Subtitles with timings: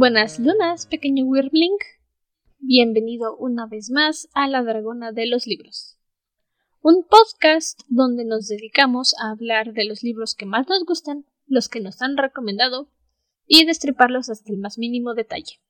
[0.00, 1.76] Buenas lunas, pequeño Wirbling.
[2.58, 5.98] Bienvenido una vez más a La Dragona de los Libros.
[6.80, 11.68] Un podcast donde nos dedicamos a hablar de los libros que más nos gustan, los
[11.68, 12.88] que nos han recomendado
[13.46, 15.60] y destriparlos hasta el más mínimo detalle.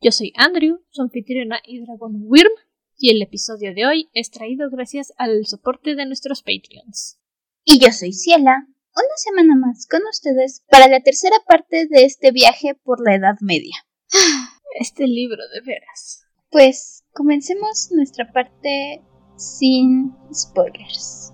[0.00, 2.52] Yo soy Andrew, su anfitriona y dragón Wyrm,
[2.96, 7.18] y el episodio de hoy es traído gracias al soporte de nuestros Patreons.
[7.64, 12.30] Y yo soy Ciela, una semana más con ustedes para la tercera parte de este
[12.30, 13.76] viaje por la Edad Media.
[14.80, 16.24] Este libro de veras.
[16.50, 19.02] Pues comencemos nuestra parte
[19.36, 21.32] sin spoilers.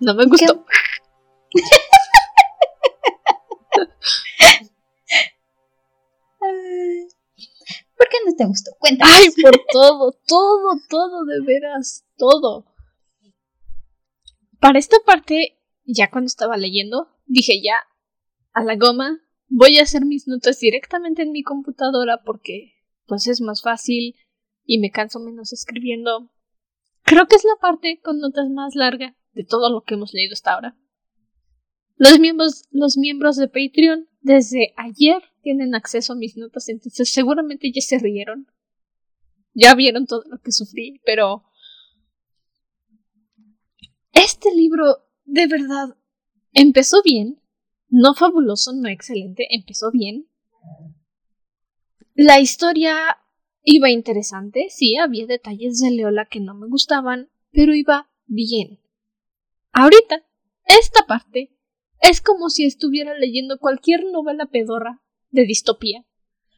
[0.00, 0.64] No me gustó.
[7.96, 8.70] ¿Por qué no te gustó?
[8.78, 9.10] Cuéntame.
[9.12, 12.66] Ay, por todo, todo, todo, de veras, todo.
[14.60, 17.84] Para esta parte, ya cuando estaba leyendo, dije ya,
[18.52, 22.74] a la goma, voy a hacer mis notas directamente en mi computadora porque
[23.06, 24.14] pues es más fácil
[24.64, 26.30] y me canso menos escribiendo.
[27.02, 30.32] Creo que es la parte con notas más larga de todo lo que hemos leído
[30.34, 30.76] hasta ahora.
[31.96, 37.72] Los miembros, los miembros de Patreon desde ayer tienen acceso a mis notas, entonces seguramente
[37.72, 38.46] ya se rieron.
[39.52, 41.44] Ya vieron todo lo que sufrí, pero
[44.12, 44.84] este libro
[45.24, 45.96] de verdad
[46.52, 47.40] empezó bien,
[47.88, 50.28] no fabuloso, no excelente, empezó bien.
[52.14, 53.18] La historia
[53.62, 58.80] iba interesante, sí, había detalles de Leola que no me gustaban, pero iba bien.
[59.80, 60.26] Ahorita,
[60.64, 61.56] esta parte
[62.00, 66.04] es como si estuviera leyendo cualquier novela pedorra de distopía,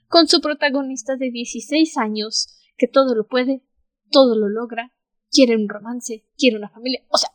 [0.09, 3.63] con su protagonista de 16 años que todo lo puede,
[4.11, 4.95] todo lo logra,
[5.31, 7.29] quiere un romance, quiere una familia, o sea...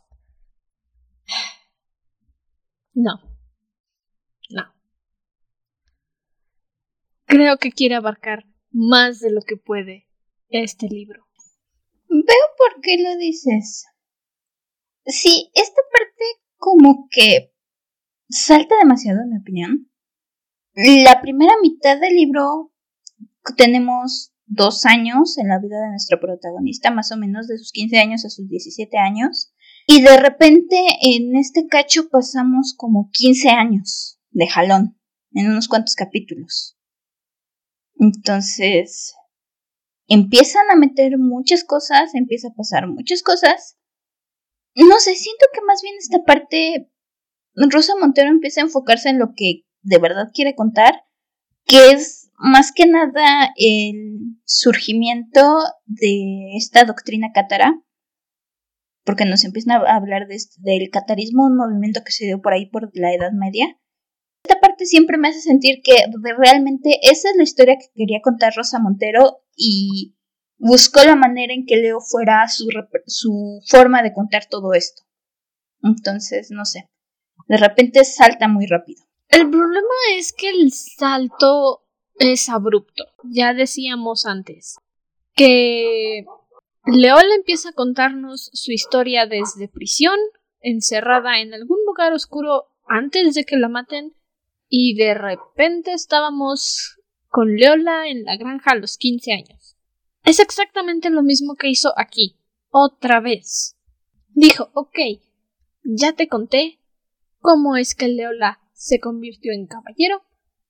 [2.96, 3.22] No.
[4.50, 4.74] No.
[7.26, 10.08] Creo que quiere abarcar más de lo que puede
[10.50, 11.28] este libro.
[12.10, 13.86] Veo por qué lo dices.
[15.06, 16.24] Sí, esta parte
[16.58, 17.54] como que
[18.30, 19.92] salta demasiado, en mi opinión.
[20.74, 22.74] La primera mitad del libro
[23.56, 27.98] tenemos dos años en la vida de nuestro protagonista, más o menos de sus 15
[27.98, 29.54] años a sus 17 años.
[29.88, 35.00] Y de repente en este cacho pasamos como 15 años de jalón,
[35.34, 36.78] en unos cuantos capítulos.
[37.98, 39.16] Entonces,
[40.08, 43.78] empiezan a meter muchas cosas, empieza a pasar muchas cosas,
[44.84, 46.90] no sé, siento que más bien esta parte
[47.56, 51.04] Rosa Montero empieza a enfocarse en lo que de verdad quiere contar,
[51.66, 57.82] que es más que nada el surgimiento de esta doctrina cátara,
[59.04, 62.66] porque nos empiezan a hablar de del catarismo, un movimiento que se dio por ahí
[62.66, 63.80] por la Edad Media.
[64.44, 65.94] Esta parte siempre me hace sentir que
[66.38, 70.16] realmente esa es la historia que quería contar Rosa Montero y
[70.58, 72.68] buscó la manera en que Leo fuera su,
[73.08, 75.04] su forma de contar todo esto.
[75.82, 76.90] Entonces, no sé,
[77.48, 79.04] de repente salta muy rápido.
[79.30, 81.84] El problema es que el salto
[82.18, 83.06] es abrupto.
[83.24, 84.78] Ya decíamos antes
[85.34, 86.26] que
[86.86, 90.18] Leo le empieza a contarnos su historia desde prisión,
[90.62, 94.16] encerrada en algún lugar oscuro antes de que la maten,
[94.70, 99.75] y de repente estábamos con Leola en la granja a los 15 años.
[100.26, 102.40] Es exactamente lo mismo que hizo aquí,
[102.72, 103.78] otra vez.
[104.30, 104.98] Dijo, ok,
[105.84, 106.80] ya te conté
[107.40, 110.24] cómo es que Leola se convirtió en caballero,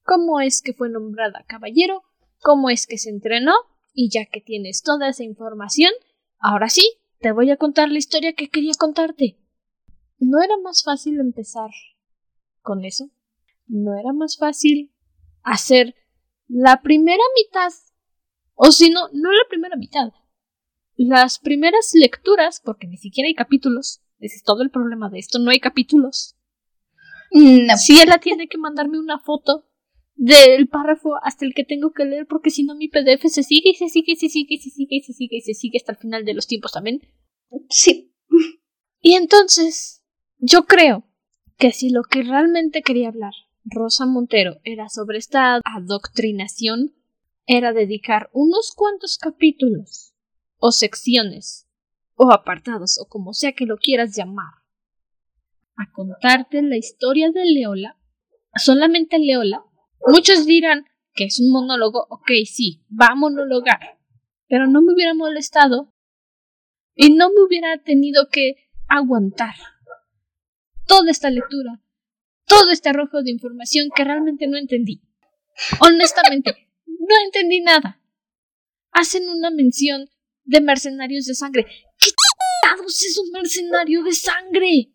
[0.04, 2.04] cómo es que fue nombrada caballero,
[2.42, 3.54] cómo es que se entrenó,
[3.94, 5.92] y ya que tienes toda esa información,
[6.38, 9.40] ahora sí, te voy a contar la historia que quería contarte.
[10.20, 11.70] ¿No era más fácil empezar
[12.62, 13.10] con eso?
[13.68, 14.92] ¿No era más fácil
[15.44, 15.96] hacer
[16.50, 17.72] la primera mitad
[18.56, 20.12] o si no, no la primera mitad.
[20.96, 24.02] Las primeras lecturas, porque ni siquiera hay capítulos.
[24.20, 26.36] Ese es todo el problema de esto, no hay capítulos.
[27.32, 27.78] No.
[27.78, 29.68] Si ella tiene que mandarme una foto
[30.16, 33.72] del párrafo hasta el que tengo que leer, porque si no mi PDF se sigue
[33.72, 35.78] y se sigue y se sigue y se sigue y se sigue y se sigue
[35.78, 37.02] hasta el final de los tiempos también.
[37.70, 38.14] Sí.
[39.02, 40.04] Y entonces,
[40.38, 41.06] yo creo
[41.58, 43.34] que si lo que realmente quería hablar
[43.66, 46.96] Rosa Montero era sobre esta adoctrinación
[47.46, 50.14] era dedicar unos cuantos capítulos,
[50.58, 51.68] o secciones,
[52.16, 54.54] o apartados, o como sea que lo quieras llamar,
[55.78, 57.98] a contarte la historia de Leola,
[58.56, 59.64] solamente Leola,
[60.08, 63.98] Muchos dirán que es un monólogo, ok, sí, va a monologar,
[64.48, 65.94] pero no me hubiera molestado
[66.94, 68.56] y no me hubiera tenido que
[68.88, 69.56] aguantar
[70.86, 71.82] toda esta lectura,
[72.46, 75.02] todo este arrojo de información que realmente no entendí.
[75.80, 76.65] Honestamente,
[77.08, 78.02] no entendí nada.
[78.92, 80.10] Hacen una mención
[80.44, 81.66] de mercenarios de sangre.
[81.66, 82.10] ¿Qué
[82.88, 84.94] es un mercenario de sangre?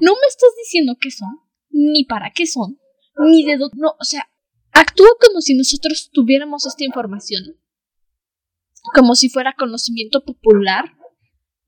[0.00, 1.28] No me estás diciendo qué son,
[1.70, 2.78] ni para qué son,
[3.18, 3.76] ni de dónde.
[3.78, 4.30] No, o sea,
[4.72, 7.42] actúa como si nosotros tuviéramos esta información.
[8.94, 10.96] Como si fuera conocimiento popular.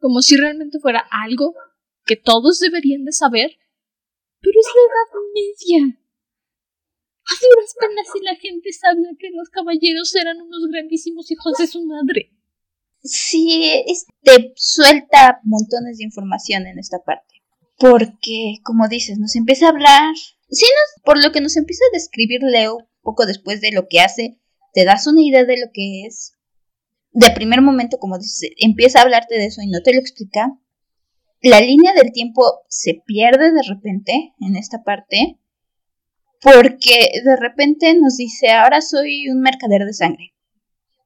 [0.00, 1.54] Como si realmente fuera algo
[2.04, 3.58] que todos deberían de saber.
[4.40, 6.01] Pero es la Edad Media.
[7.24, 11.66] A duras penas si la gente sabía que los caballeros eran unos grandísimos hijos de
[11.66, 12.32] su madre.
[13.02, 13.84] Sí,
[14.22, 17.42] te suelta montones de información en esta parte.
[17.78, 20.14] Porque, como dices, nos empieza a hablar.
[20.50, 24.00] Sí, nos, por lo que nos empieza a describir Leo poco después de lo que
[24.00, 24.38] hace,
[24.72, 26.34] te das una idea de lo que es.
[27.10, 30.58] De primer momento, como dices, empieza a hablarte de eso y no te lo explica.
[31.42, 35.38] La línea del tiempo se pierde de repente en esta parte.
[36.42, 40.34] Porque de repente nos dice, ahora soy un mercader de sangre.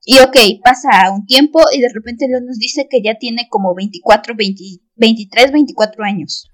[0.05, 4.35] Y ok, pasa un tiempo y de repente nos dice que ya tiene como 24,
[4.95, 6.51] 23, 24 años.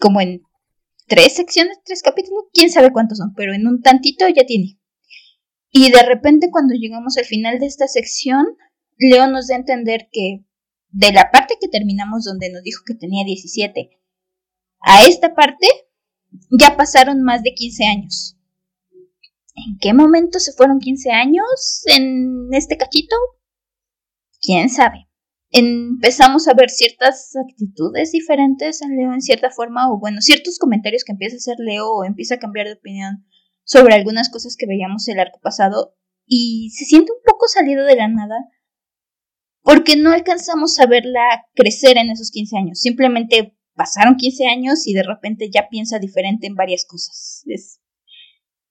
[0.00, 0.42] Como en
[1.06, 4.78] tres secciones, tres capítulos, quién sabe cuántos son, pero en un tantito ya tiene.
[5.70, 8.46] Y de repente cuando llegamos al final de esta sección,
[8.96, 10.44] Leo nos da a entender que
[10.90, 13.90] de la parte que terminamos donde nos dijo que tenía 17
[14.80, 15.66] a esta parte
[16.58, 18.36] ya pasaron más de 15 años.
[19.54, 23.16] ¿En qué momento se fueron 15 años en este cachito?
[24.40, 25.08] ¿Quién sabe?
[25.50, 31.04] Empezamos a ver ciertas actitudes diferentes en Leo en cierta forma, o bueno, ciertos comentarios
[31.04, 33.26] que empieza a hacer Leo o empieza a cambiar de opinión
[33.64, 35.94] sobre algunas cosas que veíamos el arco pasado
[36.26, 38.36] y se siente un poco salido de la nada
[39.62, 42.80] porque no alcanzamos a verla crecer en esos 15 años.
[42.80, 47.44] Simplemente pasaron 15 años y de repente ya piensa diferente en varias cosas.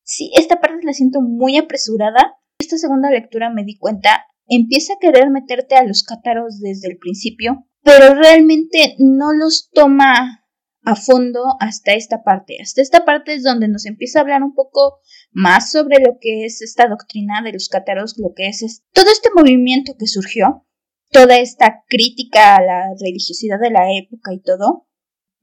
[0.04, 2.36] Sí, esta parte la siento muy apresurada.
[2.60, 6.98] Esta segunda lectura me di cuenta, empieza a querer meterte a los cátaros desde el
[6.98, 10.44] principio, pero realmente no los toma
[10.84, 12.58] a fondo hasta esta parte.
[12.62, 15.00] Hasta esta parte es donde nos empieza a hablar un poco
[15.32, 19.30] más sobre lo que es esta doctrina de los cátaros, lo que es todo este
[19.36, 20.66] movimiento que surgió,
[21.12, 24.87] toda esta crítica a la religiosidad de la época y todo,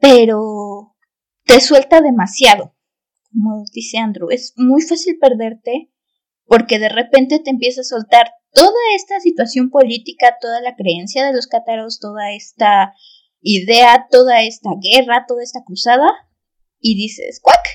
[0.04, 0.94] pero
[1.46, 2.76] te suelta demasiado.
[3.32, 5.90] Como dice Andrew, es muy fácil perderte
[6.44, 11.32] porque de repente te empieza a soltar toda esta situación política, toda la creencia de
[11.32, 12.92] los cátaros, toda esta
[13.40, 16.10] idea, toda esta guerra, toda esta cruzada,
[16.78, 17.66] y dices, ¡cuac!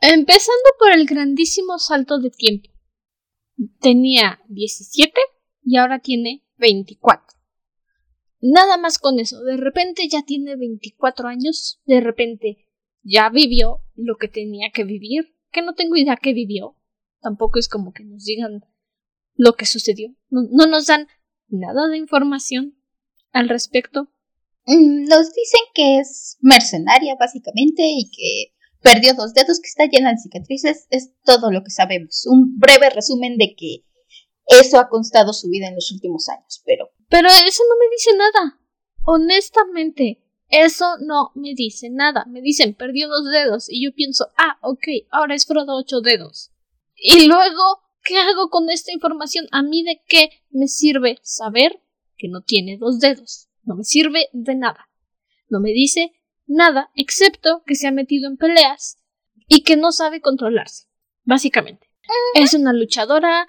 [0.00, 2.70] Empezando por el grandísimo salto de tiempo.
[3.80, 5.12] Tenía 17
[5.64, 7.37] y ahora tiene 24.
[8.40, 9.42] Nada más con eso.
[9.42, 11.80] De repente ya tiene 24 años.
[11.86, 12.66] De repente
[13.02, 15.34] ya vivió lo que tenía que vivir.
[15.50, 16.76] Que no tengo idea qué vivió.
[17.20, 18.64] Tampoco es como que nos digan
[19.34, 20.14] lo que sucedió.
[20.30, 21.08] No, nos dan
[21.48, 22.78] nada de información
[23.32, 24.12] al respecto.
[24.66, 30.12] Mm, nos dicen que es mercenaria, básicamente, y que perdió dos dedos, que está llena
[30.12, 30.86] de cicatrices.
[30.90, 32.24] Es todo lo que sabemos.
[32.26, 33.84] Un breve resumen de que
[34.46, 38.10] eso ha constado su vida en los últimos años, pero pero eso no me dice
[38.16, 38.60] nada.
[39.04, 42.24] Honestamente, eso no me dice nada.
[42.26, 43.68] Me dicen, perdió dos dedos.
[43.68, 46.52] Y yo pienso, ah, ok, ahora es Frodo ocho dedos.
[46.94, 49.46] Y luego, ¿qué hago con esta información?
[49.52, 51.82] ¿A mí de qué me sirve saber
[52.16, 53.48] que no tiene dos dedos?
[53.62, 54.88] No me sirve de nada.
[55.48, 56.12] No me dice
[56.46, 58.98] nada, excepto que se ha metido en peleas
[59.46, 60.86] y que no sabe controlarse.
[61.24, 61.90] Básicamente.
[62.34, 63.46] Es una luchadora.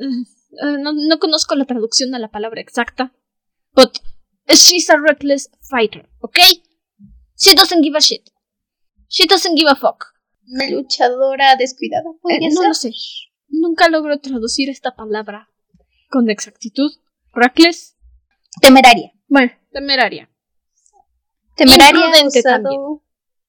[0.00, 0.24] Uh,
[0.62, 3.12] eh, no, conozco la traducción a la palabra exacta.
[3.74, 3.98] But
[4.48, 6.38] she's a reckless fighter, ¿ok?
[7.36, 8.30] She doesn't give a shit.
[9.08, 10.04] She doesn't give a fuck.
[10.48, 12.10] Una luchadora descuidada.
[12.28, 12.92] Eh, no lo sé.
[13.48, 15.50] Nunca logro traducir esta palabra
[16.10, 16.90] con exactitud.
[17.32, 17.96] Reckless.
[18.60, 19.12] Temeraria.
[19.28, 20.30] Bueno, temeraria.
[21.56, 22.06] Temeraria.
[22.06, 22.80] Imprudente también.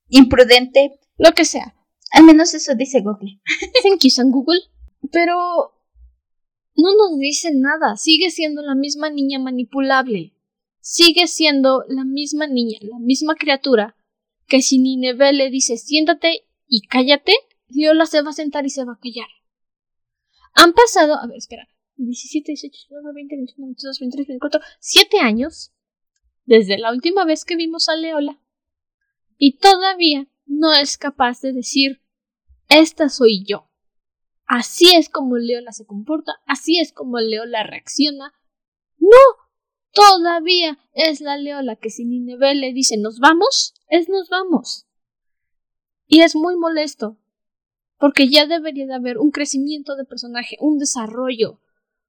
[0.10, 1.00] Imprudente.
[1.18, 1.76] Lo que sea.
[2.12, 3.40] Al menos eso dice Google.
[3.84, 4.60] Thank you, San Google.
[5.12, 5.77] Pero
[6.78, 10.34] no nos dice nada, sigue siendo la misma niña manipulable.
[10.80, 13.98] Sigue siendo la misma niña, la misma criatura,
[14.48, 17.34] que si Nineveh le dice siéntate y cállate,
[17.68, 19.28] Liola se va a sentar y se va a callar.
[20.54, 21.68] Han pasado, a ver, espera,
[21.98, 25.74] 17, 18, 19, 20, 21, 22, 23, 24, 7 años
[26.46, 28.40] desde la última vez que vimos a Leola.
[29.38, 32.02] Y todavía no es capaz de decir
[32.70, 33.70] esta soy yo.
[34.48, 38.34] Así es como Leola se comporta, así es como Leola reacciona.
[38.98, 39.18] No,
[39.92, 44.88] todavía es la Leola que si Nineveh le dice nos vamos, es nos vamos.
[46.08, 47.18] Y es muy molesto,
[47.98, 51.60] porque ya debería de haber un crecimiento de personaje, un desarrollo,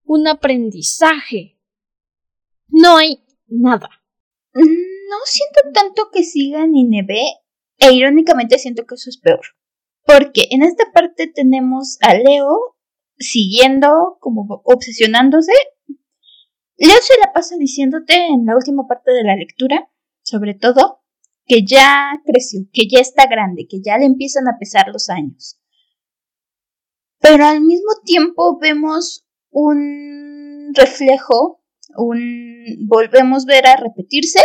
[0.05, 1.59] un aprendizaje.
[2.69, 3.91] No hay nada.
[4.55, 7.33] No siento tanto que siga Nineveh,
[7.79, 9.41] e irónicamente siento que eso es peor.
[10.09, 12.79] Porque en esta parte tenemos a Leo
[13.19, 15.53] siguiendo, como obsesionándose.
[16.79, 19.91] Leo se la pasa diciéndote en la última parte de la lectura,
[20.23, 21.03] sobre todo,
[21.45, 25.61] que ya creció, que ya está grande, que ya le empiezan a pesar los años.
[27.19, 31.63] Pero al mismo tiempo vemos un reflejo,
[31.97, 34.41] un volvemos a ver a repetirse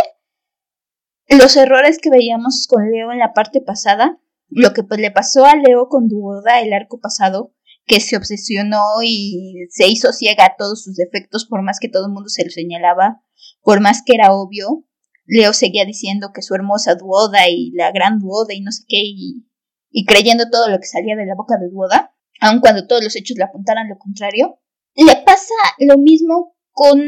[1.28, 5.44] los errores que veíamos con Leo en la parte pasada, lo que pues le pasó
[5.44, 7.54] a Leo con Duoda el arco pasado,
[7.86, 12.06] que se obsesionó y se hizo ciega a todos sus defectos por más que todo
[12.06, 13.22] el mundo se lo señalaba,
[13.62, 14.84] por más que era obvio,
[15.26, 19.00] Leo seguía diciendo que su hermosa Duoda y la gran Duoda y no sé qué
[19.02, 19.46] y,
[19.90, 23.16] y creyendo todo lo que salía de la boca de Duoda aun cuando todos los
[23.16, 24.60] hechos le apuntaran lo contrario.
[24.94, 27.02] Le pasa lo mismo con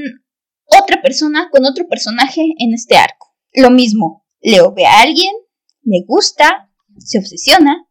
[0.64, 3.34] otra persona, con otro personaje en este arco.
[3.52, 5.32] Lo mismo, Leo ve a alguien,
[5.82, 6.65] le gusta,
[6.98, 7.86] se obsesiona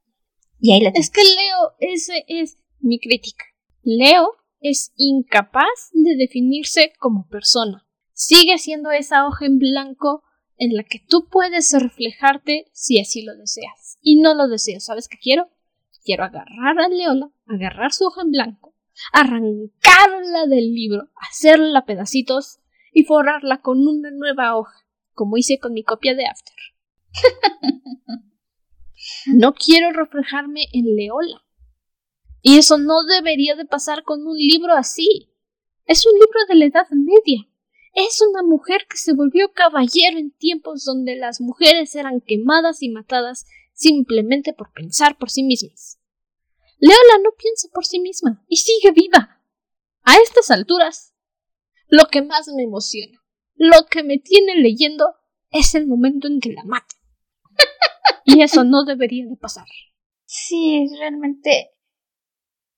[0.59, 3.45] y ahí la Es que Leo, ese es mi crítica.
[3.83, 7.87] Leo es incapaz de definirse como persona.
[8.13, 10.23] Sigue siendo esa hoja en blanco
[10.57, 13.97] en la que tú puedes reflejarte si así lo deseas.
[14.01, 14.79] Y no lo deseo.
[14.79, 15.49] ¿Sabes qué quiero?
[16.03, 18.75] Quiero agarrar a Leola, agarrar su hoja en blanco,
[19.11, 22.59] arrancarla del libro, hacerla a pedacitos
[22.93, 26.55] y forrarla con una nueva hoja, como hice con mi copia de After.
[29.27, 31.43] no quiero reflejarme en Leola.
[32.41, 35.31] Y eso no debería de pasar con un libro así.
[35.85, 37.47] Es un libro de la Edad Media.
[37.93, 42.89] Es una mujer que se volvió caballero en tiempos donde las mujeres eran quemadas y
[42.89, 45.99] matadas simplemente por pensar por sí mismas.
[46.77, 49.41] Leola no piensa por sí misma y sigue viva.
[50.03, 51.15] A estas alturas,
[51.87, 53.23] lo que más me emociona,
[53.55, 55.05] lo que me tiene leyendo,
[55.51, 56.95] es el momento en que la mata.
[58.25, 59.67] y eso no debería de pasar.
[60.25, 61.71] Sí, realmente.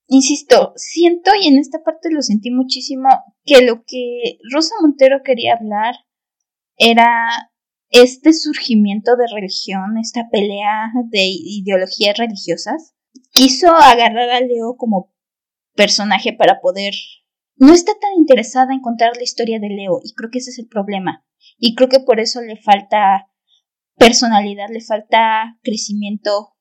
[0.08, 3.10] Insisto, siento y en esta parte lo sentí muchísimo
[3.44, 5.96] que lo que Rosa Montero quería hablar
[6.78, 7.52] era
[7.90, 12.94] este surgimiento de religión, esta pelea de ideologías religiosas,
[13.32, 15.14] quiso agarrar a Leo como
[15.76, 16.94] personaje para poder...
[17.56, 20.60] No está tan interesada en contar la historia de Leo y creo que ese es
[20.60, 21.26] el problema.
[21.58, 23.30] Y creo que por eso le falta
[23.98, 26.56] personalidad, le falta crecimiento,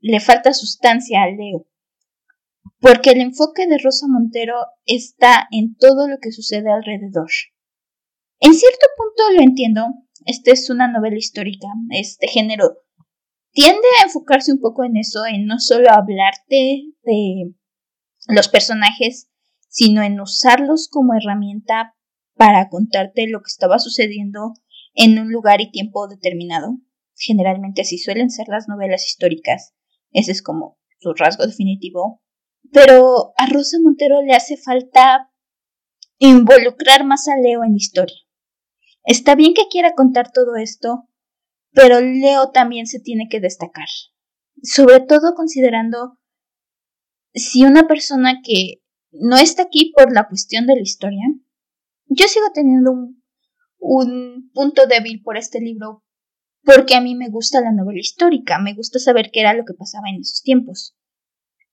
[0.00, 1.66] le falta sustancia a Leo.
[2.80, 7.30] Porque el enfoque de Rosa Montero está en todo lo que sucede alrededor.
[8.40, 9.86] En cierto punto lo entiendo,
[10.24, 12.78] esta es una novela histórica, este género
[13.52, 17.54] tiende a enfocarse un poco en eso, en no solo hablarte de
[18.28, 19.30] los personajes,
[19.68, 21.94] sino en usarlos como herramienta
[22.34, 24.54] para contarte lo que estaba sucediendo
[24.94, 26.78] en un lugar y tiempo determinado.
[27.14, 29.74] Generalmente así suelen ser las novelas históricas.
[30.12, 32.22] Ese es como su rasgo definitivo.
[32.72, 35.30] Pero a Rosa Montero le hace falta
[36.18, 38.16] involucrar más a Leo en la historia.
[39.04, 41.08] Está bien que quiera contar todo esto,
[41.72, 43.88] pero Leo también se tiene que destacar.
[44.62, 46.18] Sobre todo considerando
[47.32, 48.82] si una persona que
[49.12, 51.24] no está aquí por la cuestión de la historia,
[52.06, 53.19] yo sigo teniendo un,
[53.80, 56.04] un punto débil por este libro
[56.62, 59.74] porque a mí me gusta la novela histórica, me gusta saber qué era lo que
[59.74, 60.94] pasaba en esos tiempos.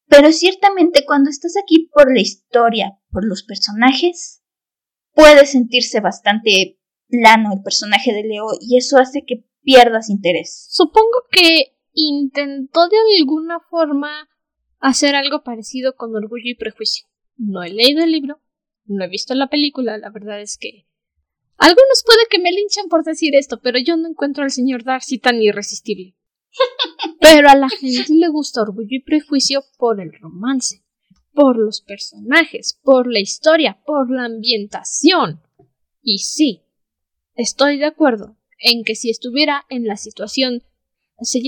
[0.08, 4.42] Pero ciertamente cuando estás aquí por la historia, por los personajes,
[5.14, 10.68] puede sentirse bastante plano el personaje de Leo y eso hace que pierdas interés.
[10.70, 14.30] Supongo que intentó de alguna forma
[14.80, 17.08] hacer algo parecido con Orgullo y Prejuicio.
[17.36, 18.42] No he leído el libro,
[18.86, 20.87] no he visto la película, la verdad es que...
[21.58, 25.18] Algunos puede que me linchen por decir esto, pero yo no encuentro al señor Darcy
[25.18, 26.16] tan irresistible.
[27.20, 30.84] Pero a la gente le gusta Orgullo y Prejuicio por el romance,
[31.34, 35.42] por los personajes, por la historia, por la ambientación.
[36.02, 36.64] Y sí,
[37.36, 40.64] estoy de acuerdo en que si estuviera en la situación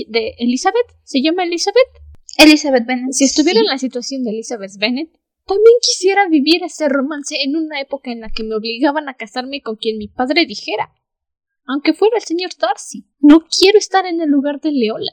[0.08, 1.88] de Elizabeth, ¿se llama Elizabeth?
[2.36, 3.12] Elizabeth Bennet.
[3.12, 5.10] Si estuviera en la situación de Elizabeth Bennet,
[5.50, 9.60] también quisiera vivir ese romance en una época en la que me obligaban a casarme
[9.62, 10.94] con quien mi padre dijera.
[11.66, 13.08] Aunque fuera el señor Darcy.
[13.18, 15.10] No quiero estar en el lugar de Leola.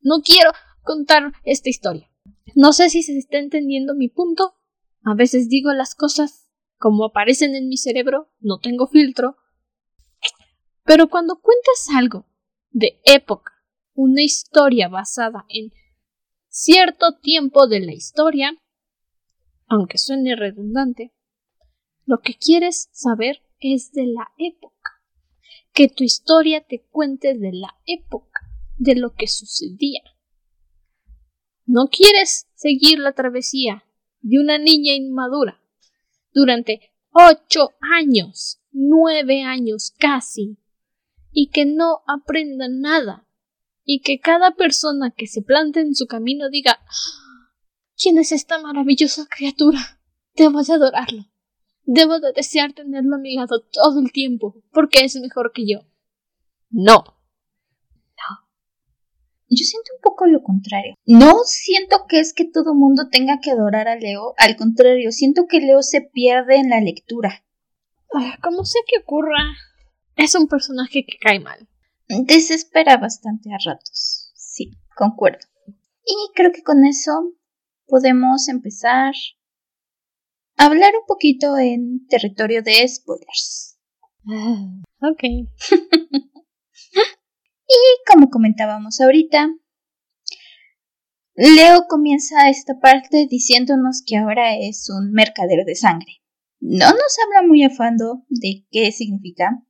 [0.00, 2.08] No quiero contar esta historia.
[2.54, 4.54] No sé si se está entendiendo mi punto.
[5.02, 9.38] A veces digo las cosas como aparecen en mi cerebro, no tengo filtro.
[10.84, 12.28] Pero cuando cuentas algo
[12.70, 13.52] de época,
[13.94, 15.72] una historia basada en
[16.48, 18.56] cierto tiempo de la historia,
[19.70, 21.14] aunque suene redundante,
[22.04, 24.90] lo que quieres saber es de la época.
[25.72, 28.40] Que tu historia te cuente de la época,
[28.76, 30.02] de lo que sucedía.
[31.66, 33.84] No quieres seguir la travesía
[34.20, 35.62] de una niña inmadura
[36.34, 40.58] durante ocho años, nueve años casi,
[41.30, 43.28] y que no aprenda nada,
[43.84, 46.80] y que cada persona que se plante en su camino diga
[48.00, 50.00] ¿Quién es esta maravillosa criatura?
[50.34, 51.24] Debo de adorarlo.
[51.84, 55.80] Debo de desear tenerlo a mi lado todo el tiempo, porque es mejor que yo.
[56.70, 57.20] No.
[59.52, 60.94] Yo siento un poco lo contrario.
[61.06, 65.46] No siento que es que todo mundo tenga que adorar a Leo, al contrario, siento
[65.48, 67.44] que Leo se pierde en la lectura.
[68.14, 69.42] Ah, como sé que ocurra,
[70.14, 71.68] es un personaje que cae mal.
[72.08, 74.30] Desespera bastante a ratos.
[74.34, 75.44] Sí, concuerdo.
[76.06, 77.32] Y creo que con eso
[77.90, 79.12] podemos empezar
[80.56, 83.78] a hablar un poquito en territorio de spoilers.
[84.26, 85.22] Ah, ok.
[87.72, 89.48] Y como comentábamos ahorita,
[91.36, 96.20] Leo comienza esta parte diciéndonos que ahora es un mercader de sangre.
[96.58, 99.62] No nos habla muy a fondo de qué significa.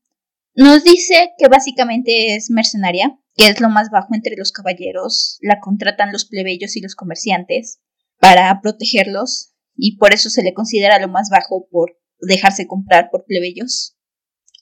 [0.55, 5.61] Nos dice que básicamente es mercenaria, que es lo más bajo entre los caballeros, la
[5.61, 7.81] contratan los plebeyos y los comerciantes
[8.21, 13.25] para protegerlos y por eso se le considera lo más bajo por dejarse comprar por
[13.25, 13.97] plebeyos.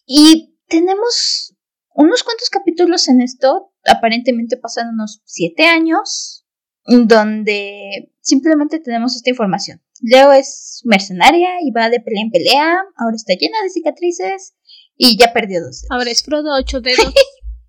[0.06, 1.54] Y tenemos
[1.94, 6.46] unos cuantos capítulos en esto, aparentemente pasan unos siete años,
[6.86, 9.82] donde simplemente tenemos esta información.
[10.00, 14.54] Leo es mercenaria y va de pelea en pelea, ahora está llena de cicatrices
[14.96, 15.90] y ya perdió dos dedos.
[15.90, 17.12] Ahora es Frodo ocho dedos.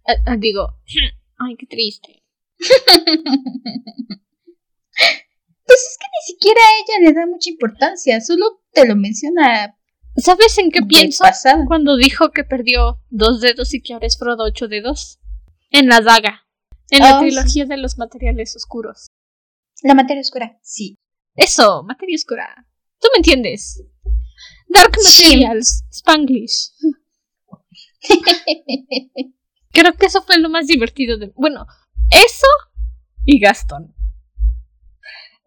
[0.07, 0.77] Ah, ah, digo,
[1.37, 2.23] ay, qué triste.
[5.79, 9.75] pues es que ni siquiera a ella le da mucha importancia, solo te lo menciona
[10.17, 11.63] ¿Sabes en qué pienso pasada.
[11.67, 15.19] cuando dijo que perdió dos dedos y que ahora es Frodo ocho dedos?
[15.71, 16.45] En la daga.
[16.89, 17.27] En la Ah, sí.
[17.27, 19.07] trilogía de los materiales oscuros.
[19.83, 20.97] La materia oscura, sí.
[21.35, 22.67] Eso, materia oscura.
[22.99, 23.81] ¿Tú me entiendes?
[24.67, 25.37] Dark Sí.
[25.37, 26.71] Materials, Spanglish.
[29.71, 31.31] Creo que eso fue lo más divertido de...
[31.35, 31.65] Bueno,
[32.09, 32.47] eso
[33.25, 33.95] y Gastón.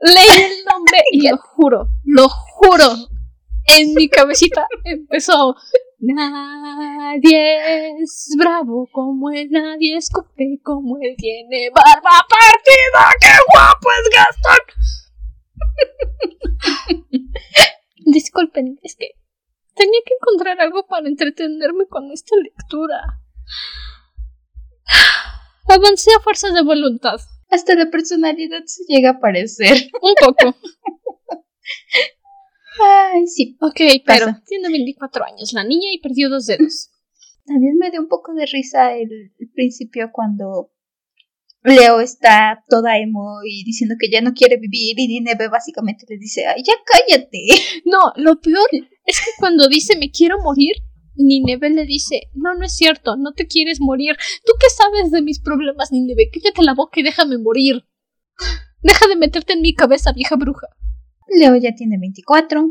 [0.02, 2.86] Leí el nombre y lo juro, lo juro.
[3.66, 5.54] En mi cabecita empezó...
[6.04, 14.10] Nadie es bravo como él, nadie escupe como él, tiene barba partida, qué guapo es
[14.10, 14.58] Gastón.
[18.12, 19.10] Disculpen, es que
[19.76, 23.20] tenía que encontrar algo para entretenerme con esta lectura.
[25.68, 27.20] Avancé a fuerza de voluntad.
[27.52, 29.76] Hasta la personalidad se llega a parecer.
[30.02, 30.56] Un poco.
[32.82, 33.58] Ay, sí.
[33.60, 34.42] Ok, pero Pasa.
[34.46, 36.90] tiene 24 años la niña y perdió dos dedos.
[37.44, 40.72] También me dio un poco de risa el, el principio cuando
[41.62, 46.16] Leo está toda emo y diciendo que ya no quiere vivir y Nineve básicamente le
[46.16, 47.46] dice, ay, ya cállate.
[47.84, 48.66] No, lo peor
[49.04, 50.76] es que cuando dice me quiero morir,
[51.22, 54.16] Nineve le dice, no, no es cierto, no te quieres morir.
[54.44, 56.30] ¿Tú qué sabes de mis problemas, Nineve?
[56.32, 57.84] Cállate la boca y déjame morir.
[58.82, 60.66] Deja de meterte en mi cabeza, vieja bruja.
[61.28, 62.68] Leo ya tiene 24.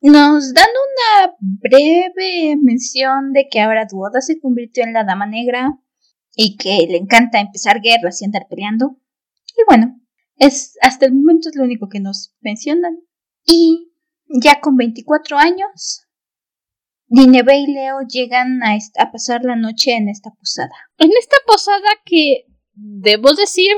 [0.00, 5.78] Nos dan una breve mención de que ahora Duoda se convirtió en la Dama Negra
[6.34, 8.96] y que le encanta empezar guerras y andar peleando.
[9.56, 10.00] Y bueno,
[10.36, 12.98] es hasta el momento es lo único que nos mencionan.
[13.46, 13.92] Y
[14.28, 16.01] ya con 24 años,
[17.14, 20.72] Nineve y Leo llegan a, a pasar la noche en esta posada.
[20.96, 23.74] En esta posada que, debo decir,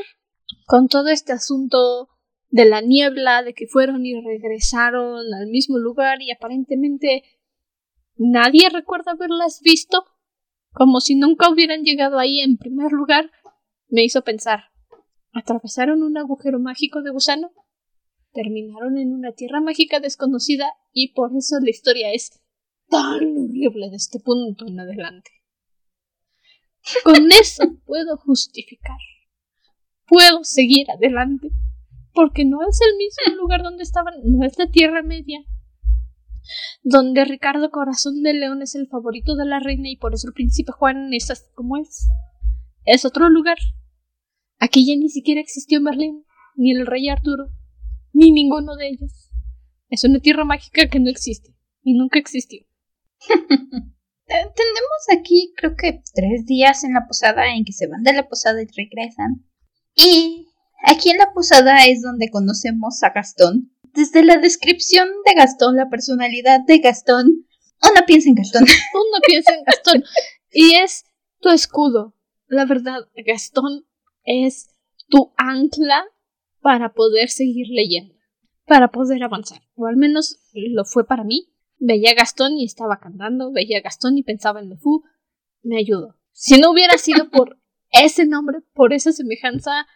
[0.66, 2.11] con todo este asunto
[2.51, 7.25] de la niebla, de que fueron y regresaron al mismo lugar y aparentemente
[8.14, 10.05] nadie recuerda haberlas visto,
[10.73, 13.33] como si nunca hubieran llegado ahí en primer lugar,
[13.88, 14.66] me hizo pensar,
[15.33, 17.51] ¿atravesaron un agujero mágico de gusano?
[18.33, 22.43] Terminaron en una tierra mágica desconocida y por eso la historia es
[22.88, 25.31] tan horrible de este punto en adelante.
[27.03, 28.99] Con eso puedo justificar.
[30.07, 31.51] Puedo seguir adelante.
[32.12, 35.40] Porque no es el mismo lugar donde estaban, no es la Tierra Media.
[36.83, 40.35] Donde Ricardo Corazón de León es el favorito de la reina y por eso el
[40.35, 42.07] príncipe Juan es así como es.
[42.85, 43.57] Es otro lugar.
[44.59, 47.49] Aquí ya ni siquiera existió Merlín, ni el rey Arturo.
[48.12, 49.31] ni ninguno de ellos.
[49.88, 52.64] Es una tierra mágica que no existe y nunca existió.
[54.27, 58.29] Tenemos aquí creo que tres días en la posada en que se van de la
[58.29, 59.44] posada y regresan.
[59.94, 60.48] Y
[60.85, 63.70] aquí en la posada es donde conocemos a Gastón.
[63.92, 67.46] Desde la descripción de Gastón, la personalidad de Gastón,
[67.83, 68.64] uno piensa en Gastón.
[68.94, 70.05] uno piensa en Gastón.
[70.57, 71.05] Y es
[71.40, 72.14] tu escudo.
[72.46, 73.85] La verdad, Gastón
[74.22, 74.68] es
[75.09, 76.05] tu ancla
[76.61, 78.14] para poder seguir leyendo,
[78.64, 79.61] para poder avanzar.
[79.74, 81.53] O al menos lo fue para mí.
[81.87, 85.03] Veía a Gastón y estaba cantando, veía a Gastón y pensaba en LeFou.
[85.62, 86.16] Me ayudó.
[86.33, 89.87] Si no hubiera sido por ese nombre, por esa semejanza,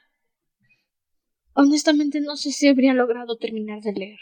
[1.54, 4.18] honestamente no sé si habría logrado terminar de leer.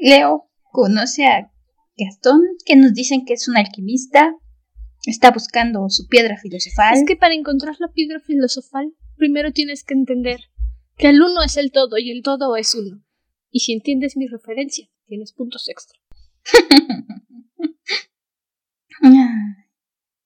[0.00, 1.52] Leo conoce a
[1.98, 4.34] Gastón, que nos dicen que es un alquimista,
[5.04, 6.94] está buscando su piedra filosofal.
[6.94, 10.40] Es que para encontrar la piedra filosofal, primero tienes que entender
[10.96, 13.04] que el uno es el todo y el todo es uno.
[13.50, 16.01] Y si entiendes mi referencia, tienes puntos extra.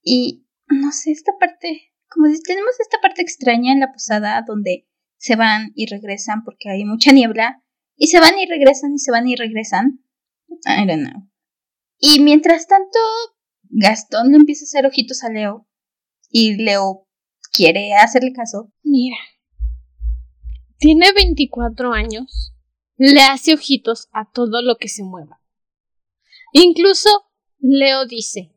[0.01, 5.35] y no sé, esta parte, como tenemos esta parte extraña en la posada donde se
[5.35, 7.63] van y regresan porque hay mucha niebla,
[7.95, 10.03] y se van y regresan y se van y regresan.
[10.65, 11.27] I don't know.
[11.97, 12.99] Y mientras tanto,
[13.63, 15.67] Gastón le empieza a hacer ojitos a Leo
[16.29, 17.07] y Leo
[17.51, 18.71] quiere hacerle caso.
[18.83, 19.17] Mira,
[20.77, 22.53] tiene 24 años,
[22.97, 25.41] le hace ojitos a todo lo que se mueva.
[26.53, 27.09] Incluso
[27.59, 28.53] Leo dice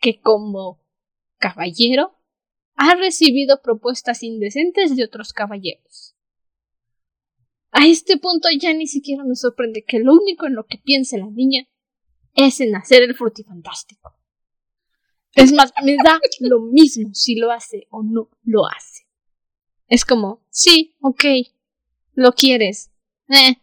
[0.00, 0.82] que como
[1.38, 2.18] caballero
[2.74, 6.16] ha recibido propuestas indecentes de otros caballeros.
[7.72, 11.18] A este punto ya ni siquiera me sorprende que lo único en lo que piense
[11.18, 11.68] la niña
[12.34, 14.16] es en hacer el frutifantástico.
[15.34, 19.06] Es más, me da lo mismo si lo hace o no lo hace.
[19.86, 21.24] Es como, sí, ok,
[22.14, 22.90] lo quieres.
[23.28, 23.56] Eh,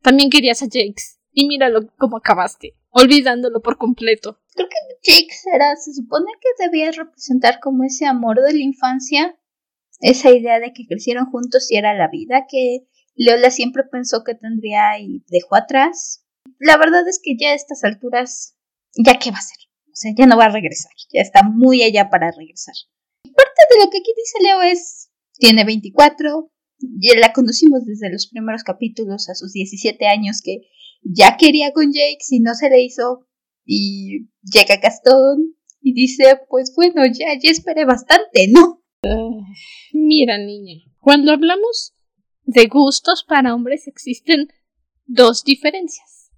[0.00, 1.21] también querías a Jakes.
[1.32, 4.38] Y míralo cómo acabaste, olvidándolo por completo.
[4.54, 9.38] Creo que Jakes era, se supone que debía representar como ese amor de la infancia,
[10.00, 14.34] esa idea de que crecieron juntos y era la vida que Leola siempre pensó que
[14.34, 16.24] tendría y dejó atrás.
[16.58, 18.56] La verdad es que ya a estas alturas,
[18.94, 19.58] ¿ya qué va a hacer?
[19.86, 22.74] O sea, ya no va a regresar, ya está muy allá para regresar.
[23.24, 28.26] Parte de lo que aquí dice Leo es, tiene 24, ya la conocimos desde los
[28.26, 30.62] primeros capítulos a sus 17 años que
[31.02, 33.26] ya quería con Jake si no se le hizo
[33.64, 38.80] y llega Gastón y dice, pues bueno, ya, ya esperé bastante, ¿no?
[39.92, 41.94] mira, niña, cuando hablamos
[42.44, 44.48] de gustos para hombres existen
[45.06, 46.30] dos diferencias.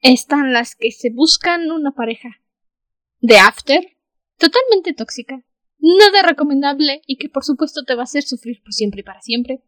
[0.00, 2.28] Están las que se buscan una pareja
[3.20, 3.96] de after,
[4.36, 5.44] totalmente tóxica,
[5.78, 9.20] nada recomendable y que por supuesto te va a hacer sufrir por siempre y para
[9.20, 9.64] siempre.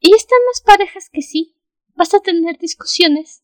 [0.00, 1.55] Y están las parejas que sí,
[1.96, 3.42] vas a tener discusiones,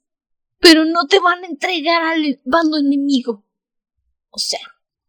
[0.58, 3.44] pero no te van a entregar al bando enemigo.
[4.30, 4.60] O sea,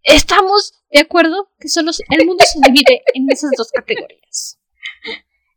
[0.02, 4.60] estamos de acuerdo que solo el mundo se divide en esas dos categorías.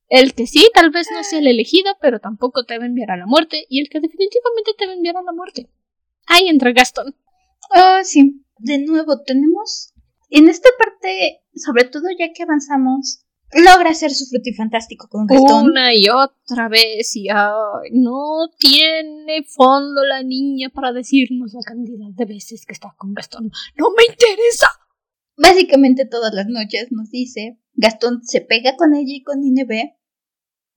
[0.08, 3.10] El que sí, tal vez no sea el elegido, pero tampoco te va a enviar
[3.10, 5.68] a la muerte, y el que definitivamente te va a enviar a la muerte.
[6.26, 7.16] Ahí entra Gaston.
[7.70, 8.44] Ah, sí.
[8.58, 9.92] De nuevo, tenemos.
[10.30, 15.70] En esta parte, sobre todo ya que avanzamos, logra hacer su frutifantástico con Gastón.
[15.70, 22.10] Una y otra vez, y ay, no tiene fondo la niña para decirnos la cantidad
[22.14, 23.50] de veces que está con Gastón.
[23.76, 24.68] ¡No me interesa!
[25.36, 29.98] Básicamente todas las noches nos dice, Gastón se pega con ella y con Inebe.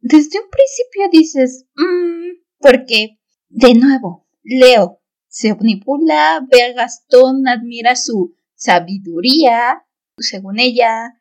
[0.01, 7.95] Desde un principio dices, mmm, porque, de nuevo, Leo se omnibula, ve a Gastón, admira
[7.95, 9.85] su sabiduría,
[10.17, 11.18] según ella,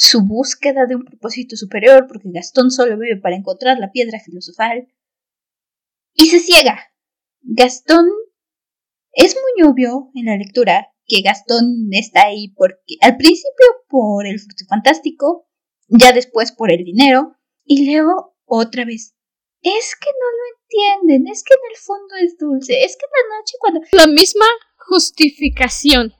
[0.00, 4.88] su búsqueda de un propósito superior, porque Gastón solo vive para encontrar la piedra filosofal,
[6.14, 6.80] y se ciega.
[7.42, 8.06] Gastón
[9.12, 14.38] es muy obvio en la lectura que Gastón está ahí porque al principio por el
[14.40, 15.46] fruto fantástico,
[15.88, 19.14] ya después por el dinero, y Leo otra vez.
[19.60, 23.28] Es que no lo entienden, es que en el fondo es dulce, es que en
[23.28, 23.80] la noche cuando...
[23.92, 26.14] La misma justificación,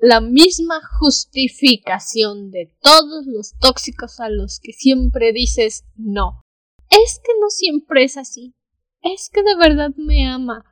[0.00, 6.44] la misma justificación de todos los tóxicos a los que siempre dices no.
[6.90, 8.54] Es que no siempre es así,
[9.02, 10.64] es que de verdad me ama,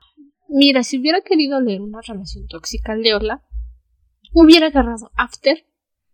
[0.49, 3.43] Mira, si hubiera querido leer una relación tóxica, Leola,
[4.33, 5.65] hubiera agarrado After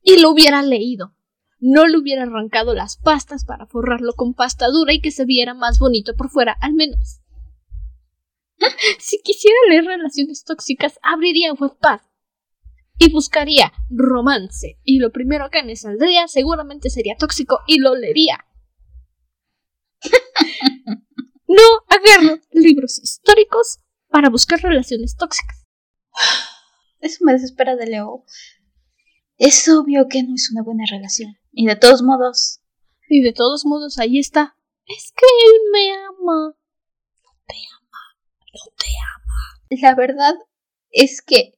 [0.01, 1.15] y lo hubiera leído.
[1.59, 5.53] No le hubiera arrancado las pastas para forrarlo con pasta dura y que se viera
[5.53, 7.21] más bonito por fuera, al menos.
[8.99, 12.01] si quisiera leer relaciones tóxicas, abriría Wattpad
[12.97, 18.45] y buscaría romance, y lo primero que me saldría seguramente sería tóxico y lo leería.
[21.45, 23.77] No agarro libros históricos
[24.07, 25.63] para buscar relaciones tóxicas.
[26.99, 28.25] Eso me desespera de Leo.
[29.37, 31.37] Es obvio que no es una buena relación.
[31.51, 32.61] Y de todos modos.
[33.07, 34.57] Y de todos modos, ahí está.
[34.85, 36.55] Es que él me ama.
[37.23, 37.99] No te ama.
[38.53, 39.79] No te ama.
[39.81, 40.33] La verdad
[40.89, 41.53] es que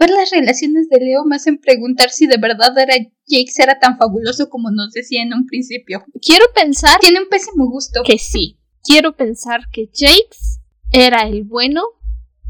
[0.00, 2.94] ver las relaciones de Leo me hacen preguntar si de verdad era
[3.26, 6.04] Jake era tan fabuloso como nos decía en un principio.
[6.20, 6.98] Quiero pensar.
[7.00, 8.00] Tiene un pésimo gusto.
[8.04, 8.58] Que sí.
[8.82, 10.60] Quiero pensar que Jakes
[10.90, 11.82] era el bueno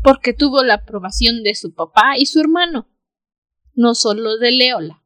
[0.03, 2.89] porque tuvo la aprobación de su papá y su hermano,
[3.75, 5.03] no solo de Leola.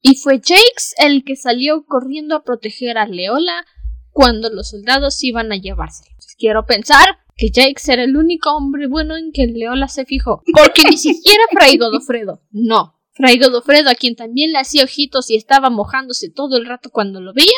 [0.00, 3.64] Y fue Jakes el que salió corriendo a proteger a Leola
[4.10, 6.16] cuando los soldados iban a llevárselo.
[6.38, 10.82] Quiero pensar que Jakes era el único hombre bueno en que Leola se fijó, porque
[10.88, 12.98] ni siquiera Fray Godofredo, no.
[13.14, 17.20] Fray Godofredo, a quien también le hacía ojitos y estaba mojándose todo el rato cuando
[17.20, 17.50] lo veía,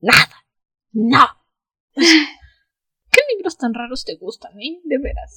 [0.00, 0.44] nada.
[0.92, 1.26] No.
[1.94, 4.80] ¿Qué libros tan raros te gustan, eh?
[4.84, 5.36] De veras.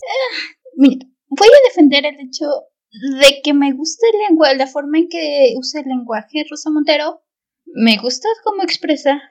[0.75, 2.45] Mira, voy a defender el hecho
[2.91, 7.23] de que me gusta el lenguaje, la forma en que usa el lenguaje Rosa Montero.
[7.65, 9.21] Me gusta cómo expresa.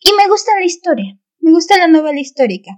[0.00, 1.18] Y me gusta la historia.
[1.40, 2.70] Me gusta la novela histórica.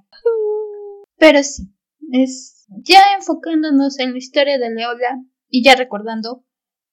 [1.20, 1.70] Pero sí,
[2.12, 6.46] es ya enfocándonos en la historia de Leola y ya recordando,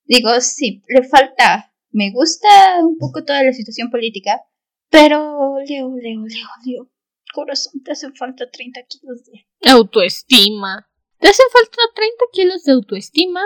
[0.04, 2.48] digo, sí, le falta, me gusta
[2.84, 4.42] un poco toda la situación política,
[4.90, 6.92] pero Leo, Leo, Leo, Leo,
[7.34, 10.90] corazón, te hacen falta 30 kilos de autoestima.
[11.20, 13.42] Te hacen falta 30 kilos de autoestima,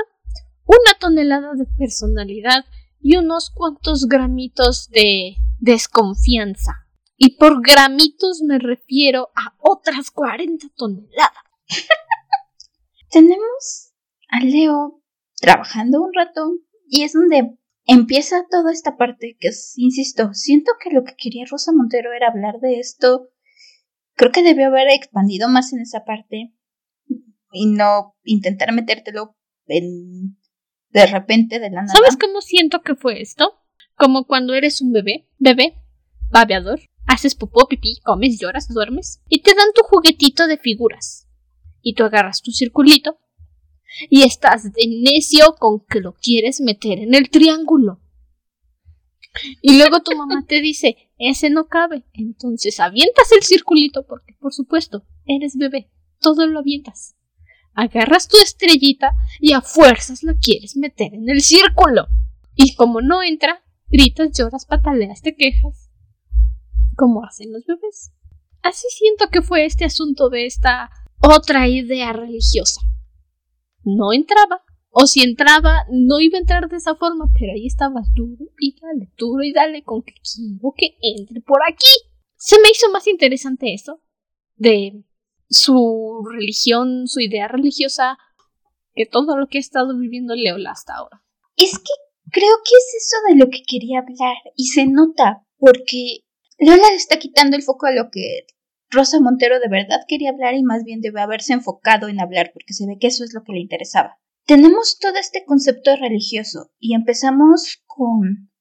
[0.65, 2.65] una tonelada de personalidad
[2.99, 6.87] y unos cuantos gramitos de desconfianza.
[7.23, 11.31] Y por gramitos me refiero a otras 40 toneladas.
[13.11, 13.93] Tenemos
[14.27, 15.03] a Leo
[15.35, 16.57] trabajando un rato
[16.89, 21.45] y es donde empieza toda esta parte que es, insisto, siento que lo que quería
[21.47, 23.29] Rosa Montero era hablar de esto.
[24.15, 26.55] Creo que debió haber expandido más en esa parte
[27.51, 30.39] y no intentar metértelo en
[30.89, 31.93] de repente de la nada.
[31.93, 33.59] ¿Sabes cómo siento que fue esto?
[33.93, 35.75] Como cuando eres un bebé, bebé,
[36.31, 41.27] babeador, haces popó, pipí, comes, lloras, duermes y te dan tu juguetito de figuras.
[41.81, 43.17] Y tú agarras tu circulito
[44.09, 47.99] y estás de necio con que lo quieres meter en el triángulo.
[49.61, 52.05] Y luego tu mamá te dice, ese no cabe.
[52.13, 55.89] Entonces avientas el circulito porque, por supuesto, eres bebé.
[56.19, 57.15] Todo lo avientas
[57.73, 62.07] agarras tu estrellita y a fuerzas la quieres meter en el círculo.
[62.55, 65.80] Y como no entra, gritas, lloras, pataleas, te quejas.
[67.01, 68.11] Como hacen los bebés.
[68.61, 72.79] Así siento que fue este asunto de esta otra idea religiosa.
[73.83, 78.05] No entraba, o si entraba, no iba a entrar de esa forma, pero ahí estabas
[78.13, 81.89] duro y dale, duro y dale con que quiero que entre por aquí.
[82.35, 84.03] Se me hizo más interesante eso
[84.57, 85.03] de
[85.49, 88.19] su religión, su idea religiosa,
[88.93, 91.23] que todo lo que ha estado viviendo Leola hasta ahora.
[91.57, 91.93] Es que
[92.29, 96.25] creo que es eso de lo que quería hablar y se nota porque
[96.61, 98.45] Leola le está quitando el foco a lo que
[98.91, 102.73] Rosa Montero de verdad quería hablar y más bien debe haberse enfocado en hablar porque
[102.73, 104.19] se ve que eso es lo que le interesaba.
[104.45, 108.51] Tenemos todo este concepto religioso y empezamos con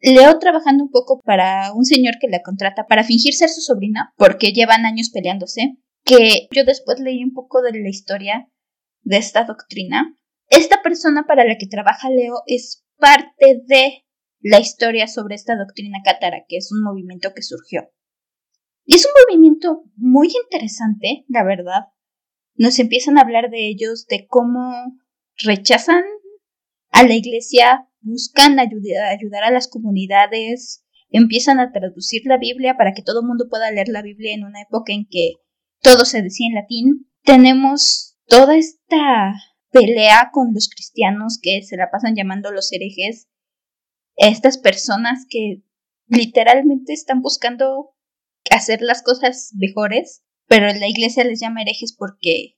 [0.00, 4.14] Leo trabajando un poco para un señor que la contrata para fingir ser su sobrina
[4.16, 8.48] porque llevan años peleándose que yo después leí un poco de la historia
[9.02, 10.16] de esta doctrina.
[10.48, 14.06] Esta persona para la que trabaja Leo es parte de
[14.42, 17.90] la historia sobre esta doctrina cátara, que es un movimiento que surgió.
[18.84, 21.86] Y es un movimiento muy interesante, la verdad.
[22.54, 24.98] Nos empiezan a hablar de ellos, de cómo
[25.36, 26.04] rechazan
[26.90, 33.02] a la iglesia, buscan ayudar a las comunidades, empiezan a traducir la Biblia para que
[33.02, 35.34] todo el mundo pueda leer la Biblia en una época en que
[35.80, 37.10] todo se decía en latín.
[37.22, 39.34] Tenemos toda esta
[39.70, 43.28] pelea con los cristianos que se la pasan llamando los herejes.
[44.16, 45.62] Estas personas que
[46.06, 47.94] literalmente están buscando
[48.50, 52.56] hacer las cosas mejores, pero la iglesia les llama herejes porque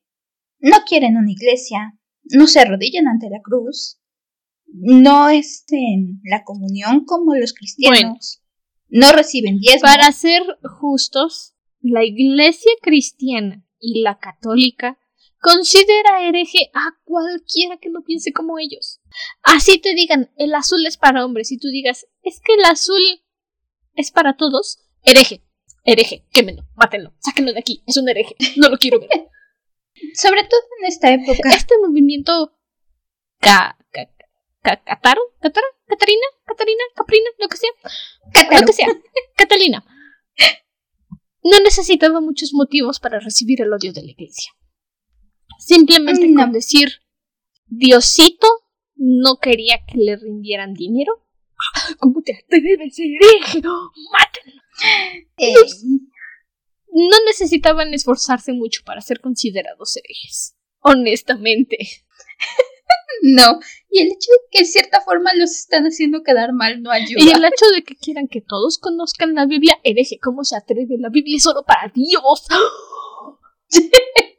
[0.58, 4.00] no quieren una iglesia, no se arrodillan ante la cruz,
[4.66, 8.42] no estén en la comunión como los cristianos,
[8.88, 9.82] no reciben diezmo.
[9.82, 10.42] Para ser
[10.80, 14.98] justos, la Iglesia cristiana y la católica
[15.44, 19.00] considera hereje a cualquiera que no piense como ellos.
[19.42, 23.02] Así te digan, el azul es para hombres y tú digas, es que el azul
[23.94, 25.44] es para todos, hereje,
[25.84, 29.28] hereje, quémelo, mátenlo, sáquenlo de aquí, es un hereje, no lo quiero ver.
[30.14, 31.50] Sobre todo en esta época.
[31.54, 32.56] Este movimiento
[33.38, 33.78] ca,
[34.62, 37.70] Cataro, Catara, Catarina, Catarina, Caprina, lo que sea,
[38.60, 38.88] lo que sea,
[39.36, 39.84] Catalina
[41.44, 44.52] no necesitaba muchos motivos para recibir el odio de la iglesia.
[45.64, 46.42] Simplemente No.
[46.42, 46.90] con decir
[47.66, 48.46] Diosito
[48.96, 51.24] no quería que le rindieran dinero.
[51.98, 53.62] ¿Cómo te atreves, hereje?
[54.12, 54.62] ¡Mátenlo!
[55.38, 55.54] Eh,
[56.88, 60.54] No necesitaban esforzarse mucho para ser considerados herejes.
[60.80, 61.78] Honestamente.
[63.22, 63.58] no.
[63.90, 67.22] Y el hecho de que de cierta forma los están haciendo quedar mal no ayuda.
[67.24, 70.96] Y el hecho de que quieran que todos conozcan la Biblia, hereje, ¿cómo se atreve?
[70.98, 72.46] La Biblia es solo para Dios.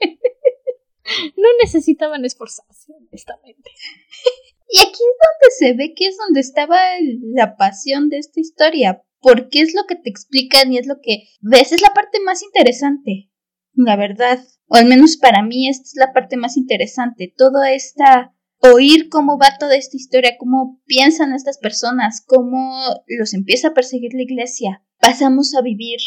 [1.37, 3.71] No necesitaban esforzarse, honestamente.
[4.67, 6.77] Y aquí es donde se ve que es donde estaba
[7.21, 9.03] la pasión de esta historia.
[9.19, 11.71] Porque es lo que te explican y es lo que ves.
[11.71, 13.31] Es la parte más interesante.
[13.73, 14.39] La verdad.
[14.67, 17.33] O al menos para mí esta es la parte más interesante.
[17.35, 18.31] Toda esta...
[18.57, 22.73] Oír cómo va toda esta historia, cómo piensan estas personas, cómo
[23.05, 24.83] los empieza a perseguir la iglesia.
[24.99, 25.99] Pasamos a vivir,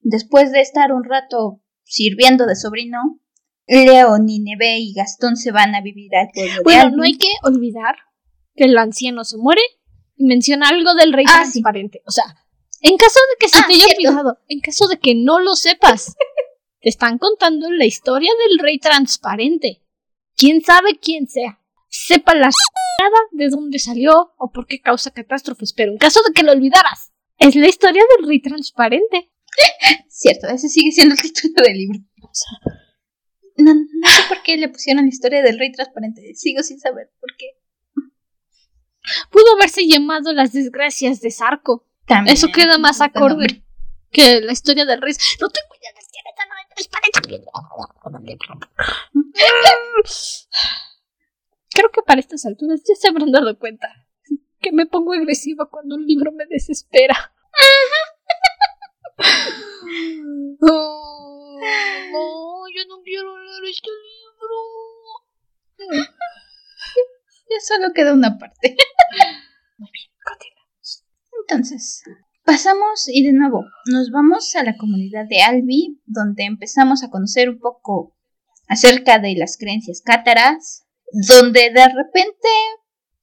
[0.00, 3.21] después de estar un rato sirviendo de sobrino,
[3.66, 7.96] Leo, Nineve y Gastón se van a vivir al pueblo Bueno, no hay que olvidar
[8.54, 9.62] que el anciano se muere
[10.16, 11.60] y menciona algo del rey Ah, sí.
[11.62, 12.02] transparente.
[12.06, 12.24] O sea,
[12.80, 15.54] en caso de que se Ah, te haya olvidado, en caso de que no lo
[15.54, 16.14] sepas,
[16.80, 19.82] te están contando la historia del rey transparente.
[20.36, 21.60] ¿Quién sabe quién sea?
[21.88, 22.50] Sepa la
[23.00, 26.52] nada de dónde salió o por qué causa catástrofes, pero en caso de que lo
[26.52, 29.30] olvidaras, es la historia del rey transparente.
[30.08, 31.98] Cierto, ese sigue siendo el título del libro.
[33.62, 36.34] No, no sé por qué le pusieron la historia del rey transparente.
[36.34, 37.46] Sigo sin saber por qué.
[39.30, 41.86] Pudo haberse llamado Las desgracias de Sarco.
[42.06, 43.62] También, Eso queda más acorde
[44.10, 45.14] que la historia del rey.
[45.40, 47.20] No tengo idea de quién el rey transparente.
[51.70, 53.88] Creo que para estas alturas ya se habrán dado cuenta
[54.60, 57.32] que me pongo agresiva cuando un libro me desespera.
[60.60, 61.58] Oh,
[62.12, 64.56] no, yo no quiero leer este libro.
[67.52, 68.74] Ya solo queda una parte.
[70.24, 71.04] Continuamos.
[71.40, 72.02] Entonces,
[72.44, 77.50] pasamos y de nuevo nos vamos a la comunidad de Albi, donde empezamos a conocer
[77.50, 78.16] un poco
[78.68, 80.86] acerca de las creencias cátaras,
[81.28, 82.48] donde de repente,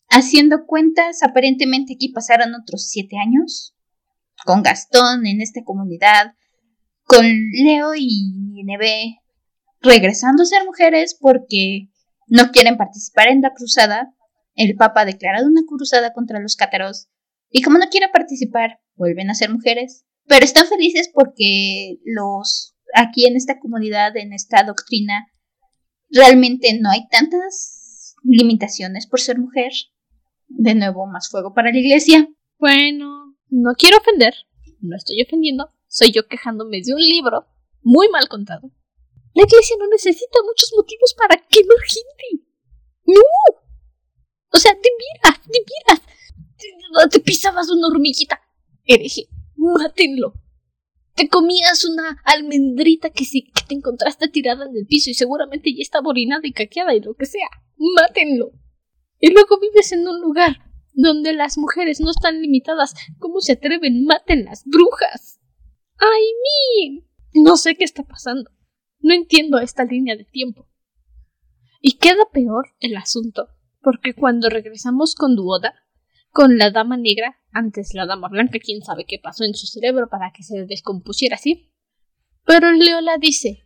[0.09, 3.73] haciendo cuentas, aparentemente aquí pasaron otros siete años,
[4.45, 6.33] con Gastón en esta comunidad,
[7.05, 9.19] con Leo y Nineve
[9.81, 11.89] regresando a ser mujeres porque
[12.27, 14.13] no quieren participar en la cruzada.
[14.55, 17.09] El Papa ha declarado una cruzada contra los cátaros
[17.49, 20.05] y como no quieren participar, vuelven a ser mujeres.
[20.27, 25.27] Pero están felices porque los aquí en esta comunidad, en esta doctrina,
[26.09, 29.71] realmente no hay tantas limitaciones por ser mujer.
[30.47, 32.27] De nuevo, más fuego para la iglesia.
[32.57, 33.18] Bueno,
[33.49, 34.33] no quiero ofender,
[34.81, 37.47] no estoy ofendiendo, soy yo quejándome de un libro
[37.81, 38.71] muy mal contado.
[39.33, 42.45] La iglesia no necesita muchos motivos para quemar gente.
[43.05, 43.59] No.
[44.51, 46.01] O sea, te miras, te miras.
[46.57, 48.41] Te, te pisabas una hormiguita.
[48.85, 50.33] Hereje, mátenlo.
[51.15, 55.73] Te comías una almendrita que, sí, que te encontraste tirada en el piso y seguramente
[55.75, 57.49] ya estaba orinada y caqueada y lo que sea.
[57.77, 58.51] Mátenlo.
[59.19, 62.93] Y luego vives en un lugar donde las mujeres no están limitadas.
[63.19, 64.05] ¿Cómo se atreven?
[64.05, 65.39] Mátenlas, brujas.
[65.97, 67.05] ¡Ay, mi!
[67.33, 68.49] No sé qué está pasando.
[68.99, 70.67] No entiendo esta línea de tiempo.
[71.81, 73.47] Y queda peor el asunto,
[73.81, 75.73] porque cuando regresamos con Duoda,
[76.31, 80.09] con la dama negra, antes la dama blanca, quién sabe qué pasó en su cerebro
[80.09, 81.71] para que se descompusiera así.
[82.45, 83.65] Pero Leola dice,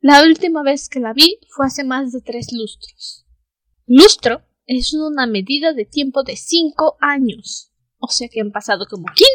[0.00, 3.26] la última vez que la vi fue hace más de tres lustros.
[3.86, 7.72] Lustro es una medida de tiempo de cinco años.
[7.98, 9.26] O sea que han pasado como 15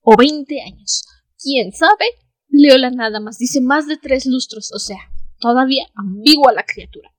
[0.00, 1.04] o 20 años.
[1.38, 2.06] ¿Quién sabe?
[2.48, 4.98] Leola nada más dice más de tres lustros, o sea,
[5.38, 7.12] todavía ambigua la criatura.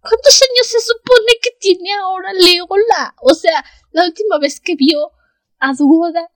[0.00, 3.14] ¿Cuántos años se supone que tiene ahora Leola?
[3.20, 3.62] O sea,
[3.92, 5.10] la última vez que vio
[5.58, 6.30] a Duoda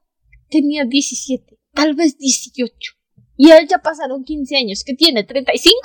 [0.50, 2.92] tenía 17, tal vez 18.
[3.38, 5.80] Y ya pasaron 15 años, que tiene 35.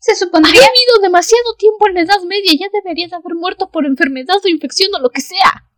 [0.00, 3.70] Se Ha supondría vivido demasiado tiempo en la Edad Media, ya debería de haber muerto
[3.70, 5.68] por enfermedad o infección o lo que sea.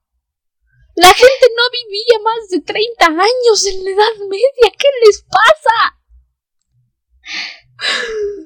[0.94, 4.72] La gente no vivía más de 30 años en la Edad Media.
[4.78, 6.00] ¿Qué les pasa?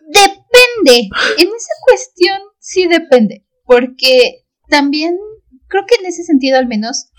[0.06, 1.08] Depende.
[1.38, 3.46] En esa cuestión sí depende.
[3.64, 5.18] Porque también
[5.68, 7.10] creo que en ese sentido al menos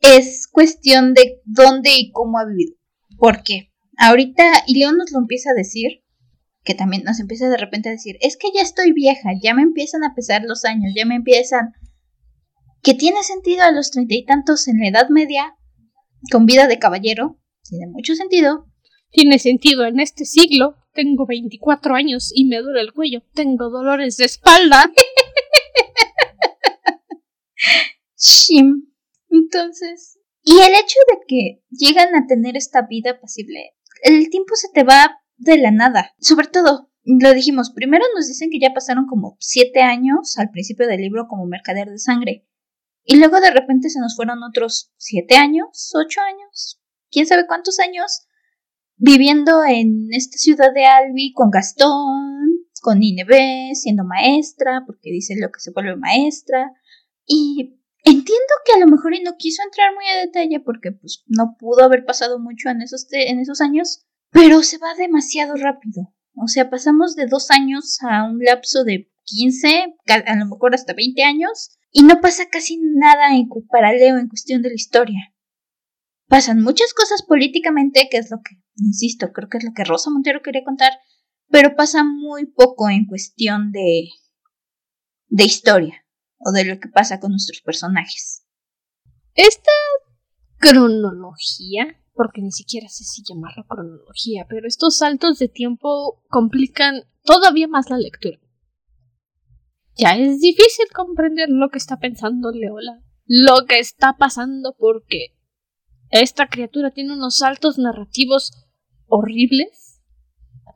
[0.00, 2.76] es cuestión de dónde y cómo ha vivido.
[3.18, 5.99] Porque ahorita, y León nos lo empieza a decir,
[6.70, 9.62] que también nos empieza de repente a decir, es que ya estoy vieja, ya me
[9.62, 11.72] empiezan a pesar los años, ya me empiezan...
[12.80, 15.56] Que tiene sentido a los treinta y tantos en la Edad Media,
[16.30, 18.66] con vida de caballero, tiene mucho sentido.
[19.10, 20.76] Tiene sentido en este siglo.
[20.94, 23.22] Tengo 24 años y me duele el cuello.
[23.34, 24.92] Tengo dolores de espalda.
[28.16, 28.92] Shim.
[29.28, 34.68] Entonces, y el hecho de que llegan a tener esta vida pasible, el tiempo se
[34.72, 36.12] te va de la nada.
[36.20, 40.86] Sobre todo, lo dijimos, primero nos dicen que ya pasaron como siete años al principio
[40.86, 42.46] del libro como mercader de sangre.
[43.04, 46.80] Y luego de repente se nos fueron otros siete años, ocho años,
[47.10, 48.26] quién sabe cuántos años,
[48.96, 55.50] viviendo en esta ciudad de Albi con Gastón, con Inebe, siendo maestra, porque dice lo
[55.50, 56.72] que se vuelve maestra.
[57.26, 61.56] Y entiendo que a lo mejor no quiso entrar muy a detalle porque pues no
[61.58, 66.12] pudo haber pasado mucho en esos, en esos años, pero se va demasiado rápido.
[66.34, 70.94] O sea, pasamos de dos años a un lapso de 15, a lo mejor hasta
[70.94, 75.34] 20 años, y no pasa casi nada en paralelo en cuestión de la historia.
[76.28, 80.10] Pasan muchas cosas políticamente, que es lo que, insisto, creo que es lo que Rosa
[80.10, 80.92] Montero quería contar,
[81.48, 84.08] pero pasa muy poco en cuestión de,
[85.28, 86.06] de historia
[86.38, 88.44] o de lo que pasa con nuestros personajes.
[89.34, 89.72] Esta
[90.58, 97.66] cronología porque ni siquiera sé si llamarlo cronología, pero estos saltos de tiempo complican todavía
[97.66, 98.38] más la lectura.
[99.96, 105.34] Ya es difícil comprender lo que está pensando Leola, lo que está pasando porque
[106.10, 108.52] esta criatura tiene unos saltos narrativos
[109.06, 110.02] horribles,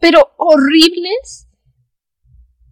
[0.01, 1.51] pero horribles.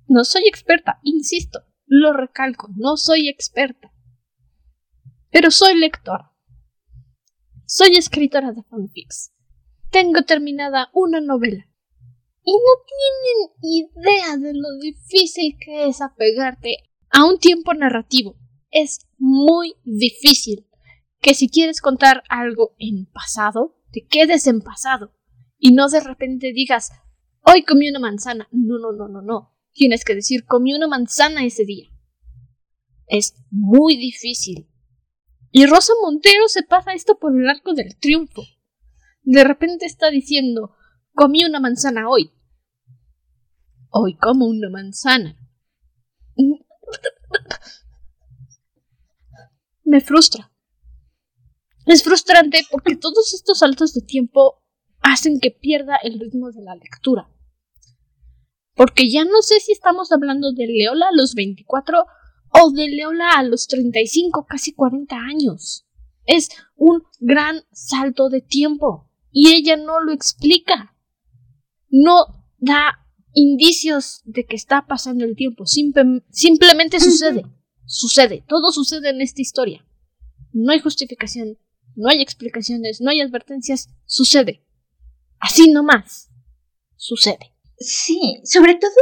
[0.06, 3.92] No soy experta, insisto, lo recalco, no soy experta,
[5.30, 6.31] pero soy lectora
[7.66, 9.32] soy escritora de fanfics.
[9.90, 11.68] Tengo terminada una novela.
[12.44, 12.84] Y no
[13.60, 16.76] tienen idea de lo difícil que es apegarte
[17.10, 18.36] a un tiempo narrativo.
[18.70, 20.66] Es muy difícil
[21.20, 25.14] que si quieres contar algo en pasado, te quedes en pasado
[25.58, 26.90] y no de repente digas,
[27.42, 28.48] hoy comí una manzana.
[28.50, 29.54] No, no, no, no, no.
[29.72, 31.88] Tienes que decir, comí una manzana ese día.
[33.06, 34.68] Es muy difícil
[35.52, 38.42] y Rosa Montero se pasa esto por el arco del triunfo.
[39.22, 40.74] De repente está diciendo,
[41.14, 42.32] comí una manzana hoy.
[43.90, 45.36] Hoy como una manzana.
[49.84, 50.50] Me frustra.
[51.84, 54.62] Es frustrante porque todos estos saltos de tiempo
[55.00, 57.28] hacen que pierda el ritmo de la lectura.
[58.74, 62.06] Porque ya no sé si estamos hablando de Leola a los 24
[62.62, 65.86] o de Leola a los 35, casi 40 años.
[66.24, 70.96] Es un gran salto de tiempo y ella no lo explica.
[71.88, 77.44] No da indicios de que está pasando el tiempo, simplemente sucede.
[77.84, 79.84] Sucede, todo sucede en esta historia.
[80.52, 81.58] No hay justificación,
[81.96, 84.64] no hay explicaciones, no hay advertencias, sucede.
[85.38, 86.30] Así nomás.
[86.96, 87.54] Sucede.
[87.78, 88.92] Sí, sobre todo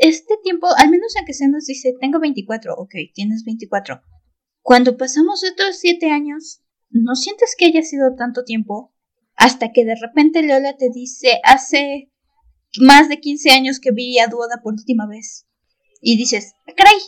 [0.00, 4.00] este tiempo, al menos en que se nos dice, tengo 24, ok, tienes 24.
[4.62, 8.94] Cuando pasamos otros 7 años, ¿no sientes que haya sido tanto tiempo?
[9.36, 12.10] Hasta que de repente Lola te dice, hace
[12.80, 15.46] más de 15 años que vi a Duoda por última vez.
[16.00, 16.98] Y dices, ¡caray!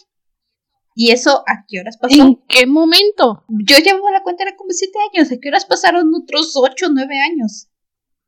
[0.95, 2.23] ¿Y eso a qué horas pasó?
[2.23, 3.45] ¿En qué momento?
[3.49, 5.33] Yo llevo la cuenta, era como 7 años.
[5.33, 7.71] ¿A qué horas pasaron otros 8 o 9 años?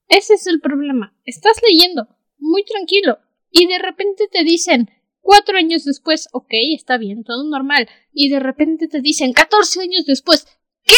[0.08, 1.14] Ese es el problema.
[1.26, 2.08] Estás leyendo,
[2.38, 3.18] muy tranquilo,
[3.54, 4.90] y de repente te dicen
[5.20, 10.04] cuatro años después, ok, está bien, todo normal, y de repente te dicen catorce años
[10.06, 10.44] después,
[10.82, 10.96] ¿qué?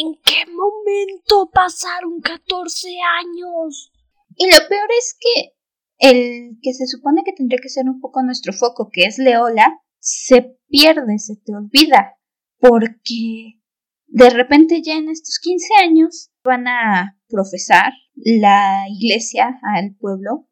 [0.00, 3.92] ¿En qué momento pasaron catorce años?
[4.36, 5.54] Y lo peor es que
[5.98, 9.80] el que se supone que tendría que ser un poco nuestro foco, que es Leola,
[10.00, 12.16] se pierde, se te olvida,
[12.58, 13.60] porque
[14.08, 20.47] de repente ya en estos 15 años van a profesar la iglesia al pueblo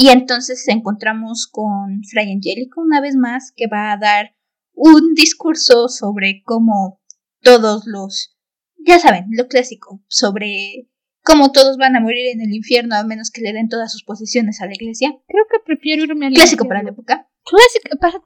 [0.00, 4.34] y entonces encontramos con Fray Angélico una vez más que va a dar
[4.72, 7.02] un discurso sobre cómo
[7.42, 8.34] todos los,
[8.78, 10.88] ya saben, lo clásico, sobre
[11.22, 14.02] cómo todos van a morir en el infierno a menos que le den todas sus
[14.02, 15.10] posesiones a la iglesia.
[15.28, 17.28] Creo que prefiero irme al Clásico para la época.
[17.44, 18.22] Clásico para...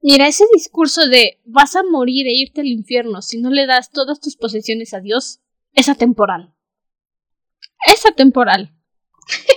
[0.00, 3.90] Mira, ese discurso de vas a morir e irte al infierno si no le das
[3.90, 5.42] todas tus posesiones a Dios
[5.74, 6.54] es atemporal.
[7.92, 8.72] Es atemporal.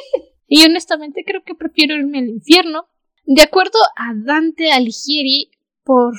[0.49, 2.89] Y honestamente creo que prefiero irme al infierno.
[3.23, 5.51] De acuerdo a Dante Alighieri,
[5.83, 6.15] por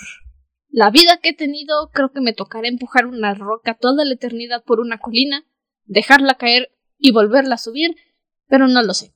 [0.69, 4.63] la vida que he tenido, creo que me tocará empujar una roca toda la eternidad
[4.65, 5.45] por una colina,
[5.85, 7.97] dejarla caer y volverla a subir,
[8.47, 9.13] pero no lo sé.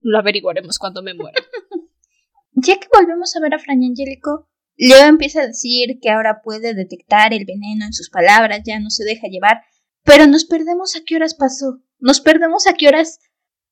[0.00, 1.40] Lo averiguaremos cuando me muera.
[2.52, 6.74] ya que volvemos a ver a Fran Angélico, Leo empieza a decir que ahora puede
[6.74, 9.62] detectar el veneno en sus palabras, ya no se deja llevar,
[10.04, 11.82] Pero nos perdemos a qué horas pasó.
[11.98, 13.18] Nos perdemos a qué horas.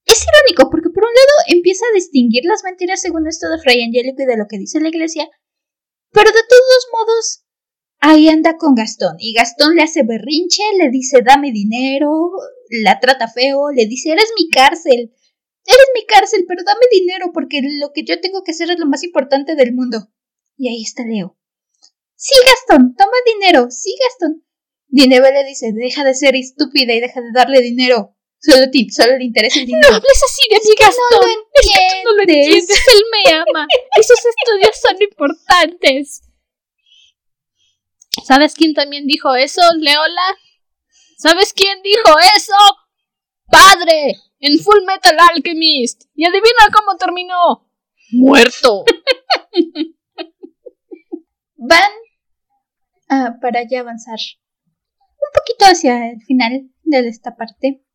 [0.06, 3.82] Es irónico porque por un lado empieza a distinguir las mentiras según esto de Fray
[3.82, 5.28] Angélico y de lo que dice la iglesia,
[6.12, 7.44] pero de todos modos
[7.98, 12.30] ahí anda con Gastón y Gastón le hace berrinche, le dice dame dinero,
[12.84, 15.12] la trata feo, le dice eres mi cárcel,
[15.66, 18.86] eres mi cárcel, pero dame dinero porque lo que yo tengo que hacer es lo
[18.86, 20.08] más importante del mundo.
[20.56, 21.36] Y ahí está Leo.
[22.14, 24.44] Sí, Gastón, toma dinero, sí, Gastón.
[24.88, 28.15] Dinero le dice, deja de ser estúpida y deja de darle dinero.
[28.38, 29.90] Solo, solo le interesa el dinero.
[29.90, 31.04] No hables así de mi Gastón.
[31.10, 32.04] No lo entiendes.
[32.04, 32.86] no lo entiendes.
[32.94, 33.66] Él me ama.
[33.98, 36.22] Esos estudios son importantes.
[38.24, 40.38] ¿Sabes quién también dijo eso, Leola?
[41.18, 42.54] ¿Sabes quién dijo eso?
[43.50, 44.16] ¡Padre!
[44.38, 46.04] En Full Metal Alchemist.
[46.14, 47.68] Y adivina cómo terminó.
[48.12, 48.84] Muerto.
[51.56, 51.92] Van
[53.10, 54.18] uh, para ya avanzar
[54.98, 57.85] un poquito hacia el final de esta parte.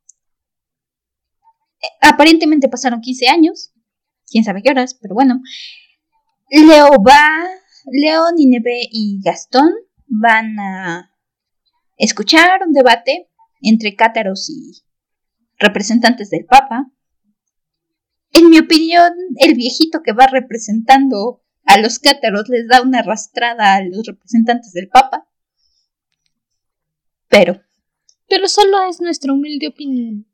[2.01, 3.73] Aparentemente pasaron 15 años.
[4.27, 5.41] Quién sabe qué horas, pero bueno.
[6.49, 7.47] Leo va.
[7.91, 9.71] Leo, Nineve y Gastón
[10.07, 11.11] van a
[11.97, 13.29] escuchar un debate
[13.61, 14.83] entre cátaros y
[15.57, 16.91] representantes del Papa.
[18.33, 23.75] En mi opinión, el viejito que va representando a los cátaros les da una arrastrada
[23.75, 25.27] a los representantes del Papa.
[27.27, 27.61] Pero.
[28.27, 30.30] Pero solo es nuestra humilde opinión.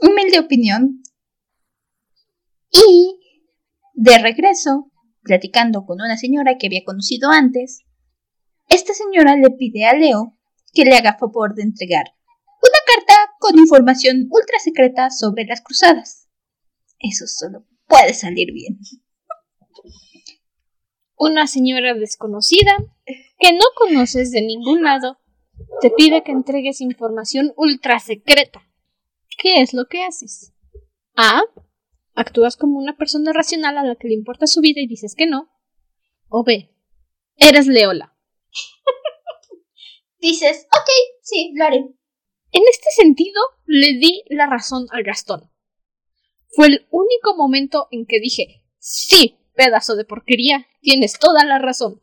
[0.00, 1.02] Humilde opinión.
[2.70, 3.18] Y
[3.94, 4.90] de regreso,
[5.22, 7.80] platicando con una señora que había conocido antes,
[8.68, 10.38] esta señora le pide a Leo
[10.72, 12.04] que le haga favor de entregar
[12.60, 16.28] una carta con información ultra secreta sobre las cruzadas.
[16.98, 18.78] Eso solo puede salir bien.
[21.16, 22.76] Una señora desconocida
[23.38, 25.18] que no conoces de ningún lado
[25.80, 28.67] te pide que entregues información ultra secreta.
[29.38, 30.52] ¿Qué es lo que haces?
[31.14, 31.42] A.
[32.14, 35.26] Actúas como una persona racional a la que le importa su vida y dices que
[35.26, 35.48] no.
[36.28, 36.74] O B.
[37.36, 38.18] Eres Leola.
[40.18, 40.90] dices, ok,
[41.22, 41.76] sí, lo haré.
[42.50, 45.48] En este sentido, le di la razón al Gastón.
[46.48, 52.02] Fue el único momento en que dije, sí, pedazo de porquería, tienes toda la razón.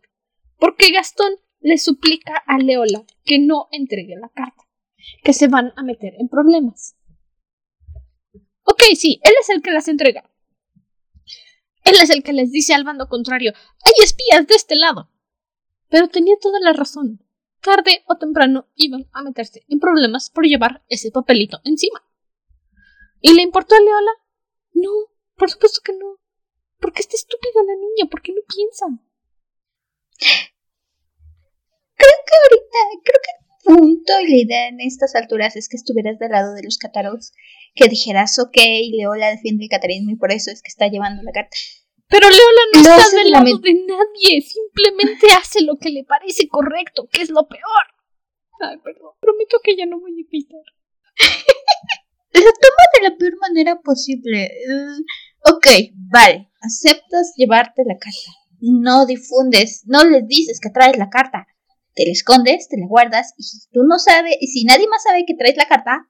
[0.58, 4.64] Porque Gastón le suplica a Leola que no entregue la carta,
[5.22, 6.96] que se van a meter en problemas.
[8.66, 10.30] Ok, sí, él es el que las entrega.
[11.84, 13.54] Él es el que les dice al bando contrario,
[13.84, 15.12] hay espías de este lado.
[15.90, 17.26] Pero tenía toda la razón
[17.66, 22.00] tarde o temprano iban a meterse en problemas por llevar ese papelito encima.
[23.22, 24.12] ¿Y le importó a Leola?
[24.74, 24.92] No,
[25.36, 26.20] por supuesto que no.
[26.80, 28.10] ¿Por qué está estúpida la niña?
[28.10, 28.86] ¿Por qué no piensa?
[31.96, 36.20] Creo que ahorita, creo que punto y la idea en estas alturas es que estuvieras
[36.20, 37.34] del lado de los cataros,
[37.74, 38.58] que dijeras, ok,
[38.92, 41.58] Leola defiende el catarismo y por eso es que está llevando la carta.
[42.08, 47.10] Pero Leola no está del lado de nadie, simplemente hace lo que le parece correcto,
[47.12, 47.86] que es lo peor.
[48.62, 50.62] Ay, perdón, prometo que ya no voy a gritar.
[52.34, 54.52] lo toma de la peor manera posible.
[54.70, 55.68] Uh, ok,
[56.12, 58.32] vale, aceptas llevarte la carta.
[58.62, 61.48] No difundes, no les dices que traes la carta.
[61.96, 65.04] Te la escondes, te la guardas y si tú no sabes, y si nadie más
[65.04, 66.10] sabe que traes la carta,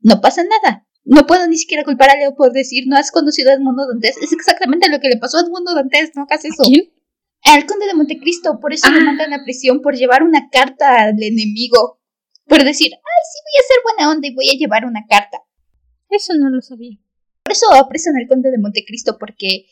[0.00, 0.86] no pasa nada.
[1.04, 4.16] No puedo ni siquiera culpar a Leo por decir, no has conocido a Edmundo Dantes.
[4.22, 6.64] Es exactamente lo que le pasó a Edmundo Dantes, no hagas eso.
[6.64, 6.92] ¿Quién?
[7.42, 9.04] Al conde de Montecristo, por eso le ah.
[9.04, 12.00] mandan a prisión, por llevar una carta al enemigo.
[12.46, 15.38] Por decir, ay, sí, voy a ser buena onda y voy a llevar una carta.
[16.08, 16.98] Eso no lo sabía.
[17.44, 19.66] Por eso apresan al conde de Montecristo, porque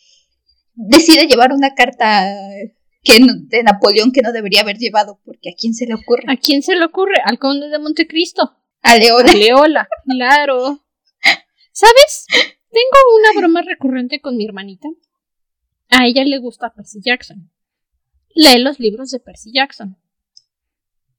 [0.75, 2.33] decide llevar una carta
[3.05, 6.25] que de Napoleón que no debería haber llevado, porque ¿a quién se le ocurre?
[6.27, 7.17] ¿A quién se le ocurre?
[7.25, 8.57] Al conde de Montecristo.
[8.83, 9.31] A Leola.
[9.31, 10.85] A Leola, claro.
[11.73, 12.27] ¿Sabes?
[12.71, 14.89] Tengo una broma recurrente con mi hermanita.
[15.91, 17.51] A ella le gusta Percy Jackson.
[18.35, 19.97] Lee los libros de Percy Jackson.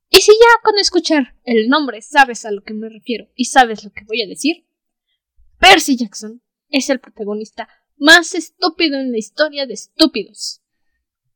[0.10, 3.84] Y si ya con escuchar el nombre sabes a lo que me refiero y sabes
[3.84, 4.66] lo que voy a decir,
[5.60, 10.62] Percy Jackson es el protagonista más estúpido en la historia de estúpidos.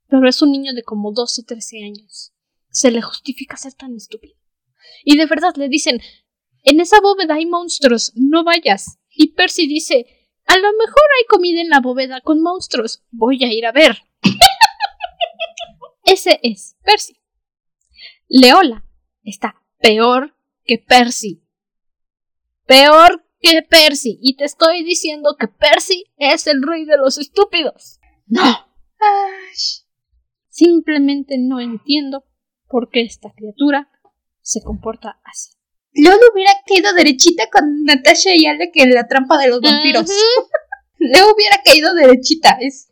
[0.10, 2.34] Pero es un niño de como 12, 13 años.
[2.72, 4.36] Se le justifica ser tan estúpido.
[5.04, 6.02] Y de verdad le dicen,
[6.64, 9.00] en esa bóveda hay monstruos, no vayas.
[9.10, 10.06] Y Percy dice,
[10.46, 13.04] a lo mejor hay comida en la bóveda con monstruos.
[13.12, 14.00] Voy a ir a ver.
[16.04, 17.20] Ese es Percy.
[18.28, 18.84] Leola
[19.24, 20.36] está peor
[20.66, 21.44] que Percy.
[22.66, 24.20] Peor que Percy.
[24.22, 28.00] Y te estoy diciendo que Percy es el rey de los estúpidos.
[28.26, 28.68] No.
[30.60, 32.26] Simplemente no entiendo
[32.68, 33.90] por qué esta criatura
[34.42, 35.52] se comporta así.
[35.94, 39.62] Leo le hubiera caído derechita con Natasha y Ale que en la trampa de los
[39.62, 40.10] vampiros.
[40.98, 42.92] Leo hubiera caído derechita, es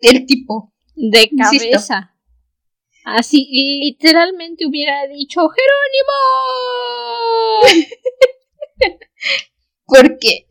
[0.00, 0.74] el tipo.
[0.94, 2.14] De cabeza.
[3.06, 3.48] Así,
[3.80, 6.18] literalmente hubiera dicho Jerónimo.
[9.86, 10.46] Porque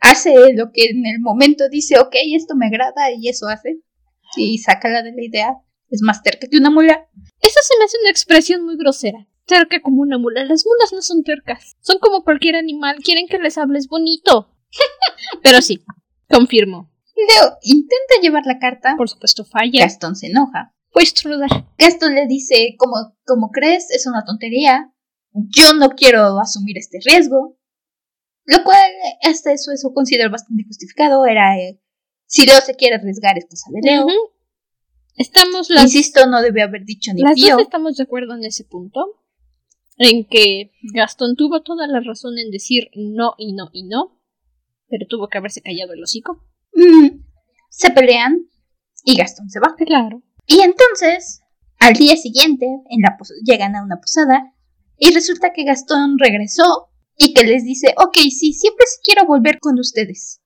[0.00, 3.80] hace lo que en el momento dice, ok, esto me agrada y eso hace.
[4.36, 5.56] Y sácala de la idea.
[5.90, 7.08] Es más terca que una mula.
[7.40, 9.26] Eso se me hace una expresión muy grosera.
[9.46, 10.44] Terca como una mula.
[10.44, 11.76] Las mulas no son tercas.
[11.80, 12.96] Son como cualquier animal.
[13.04, 14.50] Quieren que les hables bonito.
[15.42, 15.84] Pero sí,
[16.28, 16.90] confirmo.
[17.14, 18.94] Leo intenta llevar la carta.
[18.96, 19.84] Por supuesto, falla.
[19.84, 20.74] Gastón se enoja.
[20.90, 21.48] Puedes trudar.
[21.78, 24.92] Gastón le dice, como, como crees, es una tontería.
[25.32, 27.58] Yo no quiero asumir este riesgo.
[28.46, 28.90] Lo cual,
[29.22, 31.26] hasta eso, eso considero bastante justificado.
[31.26, 31.80] Era, eh,
[32.34, 34.06] si Leo se quiere arriesgar, es cosa de Leo.
[35.16, 35.84] Estamos las...
[35.84, 37.54] Insisto, no debe haber dicho ni Las pío.
[37.54, 39.20] dos estamos de acuerdo en ese punto.
[39.98, 44.20] En que Gastón tuvo toda la razón en decir no y no y no.
[44.88, 46.44] Pero tuvo que haberse callado el hocico.
[46.72, 47.20] Mm,
[47.70, 48.48] se pelean
[49.04, 49.76] y Gastón se va.
[49.76, 50.20] Claro.
[50.48, 51.40] Y entonces,
[51.78, 54.52] al día siguiente, en la llegan a una posada
[54.98, 59.60] y resulta que Gastón regresó y que les dice, ok, sí, siempre sí quiero volver
[59.60, 60.40] con ustedes.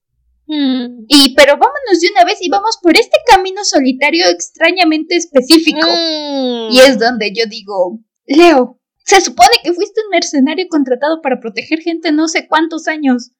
[0.48, 1.04] Mm.
[1.08, 5.86] Y pero vámonos de una vez y vamos por este camino solitario extrañamente específico.
[5.86, 6.72] Mm.
[6.72, 11.80] Y es donde yo digo, Leo, se supone que fuiste un mercenario contratado para proteger
[11.80, 13.30] gente no sé cuántos años.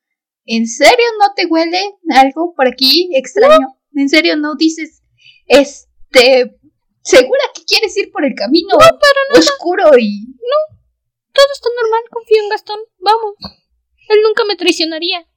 [0.45, 1.81] ¿En serio no te huele
[2.11, 3.77] algo por aquí extraño?
[3.95, 5.03] ¿En serio no dices,
[5.47, 6.59] este,
[7.03, 8.77] segura que quieres ir por el camino
[9.33, 10.25] oscuro y...
[11.33, 12.81] Todo está normal, confío en Gastón.
[12.99, 13.35] Vamos.
[14.09, 15.28] Él nunca me traicionaría.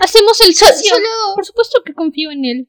[0.00, 0.94] Hacemos el So- socio.
[0.94, 2.68] solo, Por supuesto que confío en él.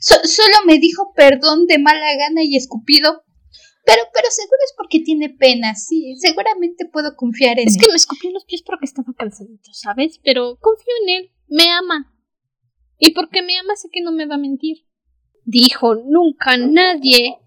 [0.00, 3.22] so- solo me dijo perdón de mala gana y escupido.
[3.84, 6.14] Pero, pero seguro es porque tiene pena, sí.
[6.18, 7.80] Seguramente puedo confiar en Es él.
[7.82, 10.20] que me escupió en los pies porque estaba cansadito, ¿sabes?
[10.22, 11.30] Pero confío en él.
[11.48, 12.14] Me ama.
[12.98, 14.84] Y porque me ama sé que no me va a mentir.
[15.44, 17.38] Dijo nunca nadie.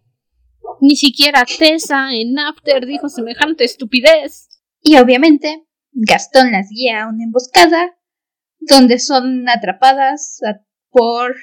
[0.80, 4.48] Ni siquiera Tessa en After dijo semejante estupidez.
[4.82, 7.98] Y obviamente, Gastón las guía a una emboscada
[8.60, 10.40] donde son atrapadas
[10.90, 11.36] por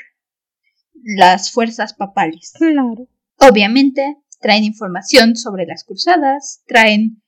[1.02, 2.52] las fuerzas papales.
[2.56, 3.08] Claro.
[3.40, 7.22] Obviamente, traen información sobre las cruzadas, traen,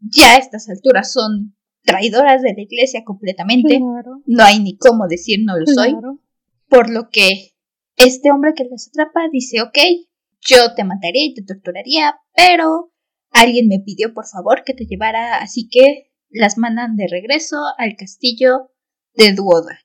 [0.00, 4.22] ya a estas alturas son traidoras de la iglesia completamente, Claro.
[4.26, 6.20] no hay ni cómo decir no lo soy, Claro.
[6.68, 7.52] por lo que
[7.96, 9.78] este hombre que las atrapa dice, ok,
[10.42, 12.92] yo te mataría y te torturaría, pero
[13.30, 17.96] alguien me pidió por favor que te llevara, así que las mandan de regreso al
[17.96, 18.72] castillo
[19.14, 19.80] de Duoda,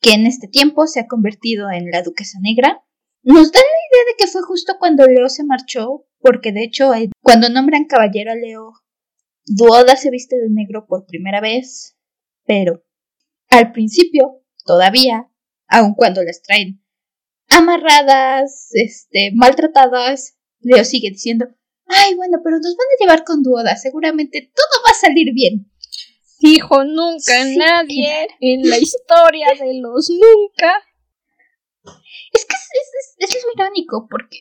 [0.00, 2.84] que en este tiempo se ha convertido en la Duquesa Negra.
[3.22, 6.92] Nos da la idea de que fue justo cuando Leo se marchó, porque de hecho
[6.94, 8.72] eh, cuando nombran caballero a Leo,
[9.44, 11.96] Duoda se viste de negro por primera vez,
[12.44, 12.84] pero
[13.48, 15.28] al principio, todavía,
[15.66, 16.82] aun cuando las traen
[17.48, 21.46] amarradas, este, maltratadas, Leo sigue diciendo,
[21.96, 25.70] ay, bueno, pero nos van a llevar con Duoda, seguramente todo va a salir bien.
[26.40, 30.72] Dijo nunca Sí, nadie en la historia de los nunca.
[32.32, 34.40] Es que es, es- es- lo irónico, porque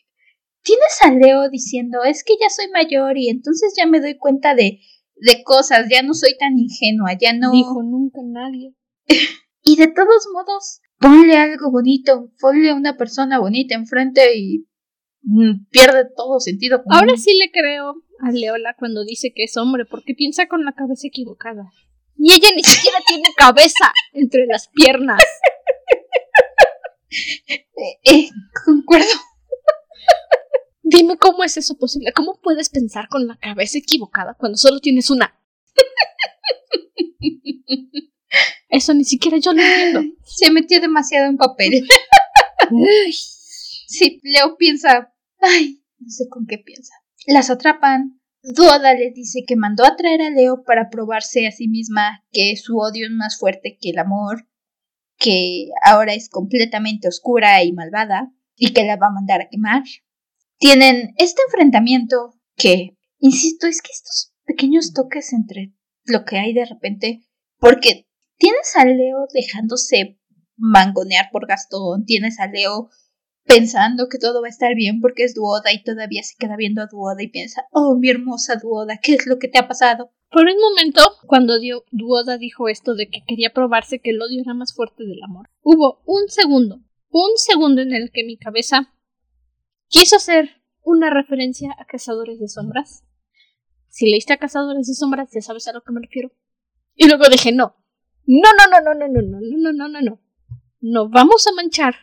[0.63, 4.55] tienes a Leo diciendo, es que ya soy mayor y entonces ya me doy cuenta
[4.55, 4.79] de,
[5.15, 7.51] de cosas, ya no soy tan ingenua, ya no...
[7.51, 8.73] Dijo nunca nadie.
[9.63, 14.65] Y de todos modos, ponle algo bonito, ponle una persona bonita enfrente y
[15.69, 16.83] pierde todo sentido.
[16.83, 16.97] común.
[16.97, 20.73] Ahora sí le creo a Leola cuando dice que es hombre porque piensa con la
[20.73, 21.71] cabeza equivocada.
[22.17, 25.21] Y ella ni siquiera tiene cabeza entre las piernas.
[27.13, 28.29] Eh, eh,
[28.63, 29.05] concuerdo.
[30.83, 32.13] Dime cómo es eso posible.
[32.13, 35.37] ¿Cómo puedes pensar con la cabeza equivocada cuando solo tienes una?
[38.69, 40.01] Eso ni siquiera yo lo entiendo.
[40.23, 41.85] Se metió demasiado en papel.
[43.91, 46.93] Sí, Leo piensa, ay, no sé con qué piensa.
[47.27, 48.21] Las atrapan.
[48.41, 52.55] Duoda le dice que mandó a traer a Leo para probarse a sí misma que
[52.55, 54.47] su odio es más fuerte que el amor,
[55.17, 59.83] que ahora es completamente oscura y malvada y que la va a mandar a quemar.
[60.57, 65.73] Tienen este enfrentamiento que, insisto, es que estos pequeños toques entre
[66.05, 67.27] lo que hay de repente,
[67.59, 70.17] porque tienes a Leo dejándose
[70.55, 72.89] mangonear por Gastón, tienes a Leo
[73.45, 76.81] pensando que todo va a estar bien porque es Duoda y todavía se queda viendo
[76.81, 80.11] a Duoda y piensa, oh, mi hermosa Duoda, ¿qué es lo que te ha pasado?
[80.29, 84.41] Por un momento, cuando dio, Duoda dijo esto de que quería probarse que el odio
[84.41, 86.79] era más fuerte del amor, hubo un segundo,
[87.09, 88.93] un segundo en el que mi cabeza
[89.87, 93.03] quiso hacer una referencia a Cazadores de Sombras.
[93.89, 96.31] Si leíste a Cazadores de Sombras, ya sabes a lo que me refiero.
[96.95, 97.75] Y luego dije, no.
[98.25, 100.21] No, no, no, no, no, no, no, no, no, no, no.
[100.79, 101.95] No vamos a manchar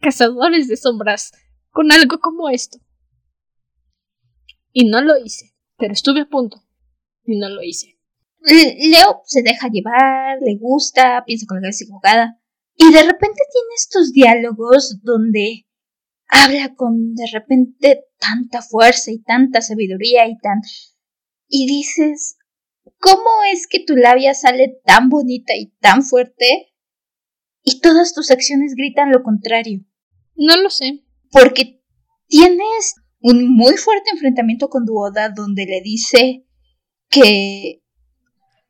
[0.00, 1.32] Cazadores de Sombras
[1.70, 2.78] con algo como esto.
[4.72, 6.62] Y no lo hice, pero estuve a punto.
[7.24, 7.98] Y no lo hice.
[8.40, 12.40] Leo se deja llevar, le gusta, piensa con la cabeza equivocada.
[12.76, 15.66] Y de repente tiene estos diálogos donde
[16.28, 20.60] habla con de repente tanta fuerza y tanta sabiduría y tan...
[21.48, 22.38] Y dices,
[22.98, 26.72] ¿cómo es que tu labia sale tan bonita y tan fuerte
[27.62, 29.84] y todas tus acciones gritan lo contrario?
[30.40, 31.04] No lo sé.
[31.30, 31.82] Porque
[32.26, 36.46] tienes un muy fuerte enfrentamiento con Duoda donde le dice
[37.10, 37.82] que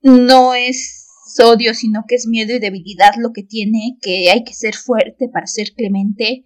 [0.02, 1.06] no es
[1.38, 5.28] odio, sino que es miedo y debilidad lo que tiene, que hay que ser fuerte
[5.28, 6.44] para ser clemente.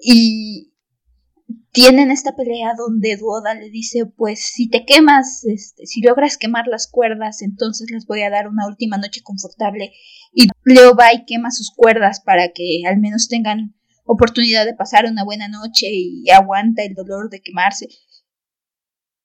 [0.00, 0.72] Y
[1.72, 6.66] tienen esta pelea donde Duoda le dice, pues si te quemas, este, si logras quemar
[6.66, 9.92] las cuerdas, entonces les voy a dar una última noche confortable.
[10.32, 13.77] Y Leo va y quema sus cuerdas para que al menos tengan
[14.08, 17.88] oportunidad de pasar una buena noche y aguanta el dolor de quemarse.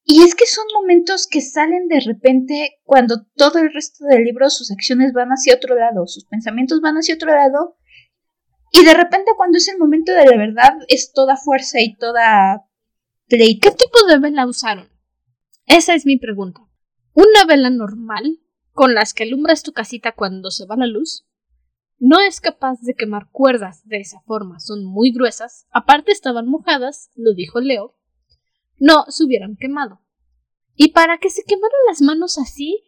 [0.05, 4.49] Y es que son momentos que salen de repente cuando todo el resto del libro
[4.49, 7.77] sus acciones van hacia otro lado, sus pensamientos van hacia otro lado,
[8.73, 12.65] y de repente cuando es el momento de la verdad es toda fuerza y toda
[13.29, 13.59] play.
[13.59, 14.89] ¿Qué tipo de vela usaron?
[15.65, 16.59] Esa es mi pregunta.
[17.13, 18.39] ¿Una vela normal,
[18.73, 21.25] con las que alumbras tu casita cuando se va la luz?
[22.05, 27.09] No es capaz de quemar cuerdas de esa forma, son muy gruesas, aparte estaban mojadas,
[27.15, 27.95] lo dijo Leo,
[28.77, 30.01] no se hubieran quemado.
[30.75, 32.83] Y para que se quemaran las manos así,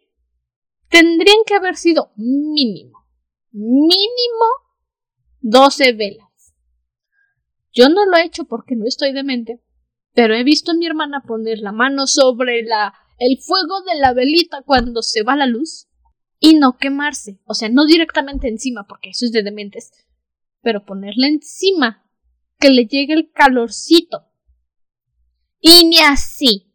[0.90, 3.08] tendrían que haber sido mínimo,
[3.52, 4.44] mínimo
[5.40, 6.54] 12 velas.
[7.72, 9.62] Yo no lo he hecho porque no estoy demente,
[10.12, 14.12] pero he visto a mi hermana poner la mano sobre la el fuego de la
[14.12, 15.85] velita cuando se va la luz
[16.46, 19.90] y no quemarse, o sea, no directamente encima porque eso es de dementes,
[20.62, 22.08] pero ponerla encima
[22.60, 24.28] que le llegue el calorcito
[25.60, 26.72] y ni así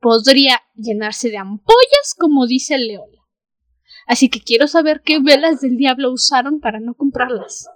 [0.00, 3.22] podría llenarse de ampollas como dice Leola.
[4.08, 7.68] Así que quiero saber qué velas del diablo usaron para no comprarlas.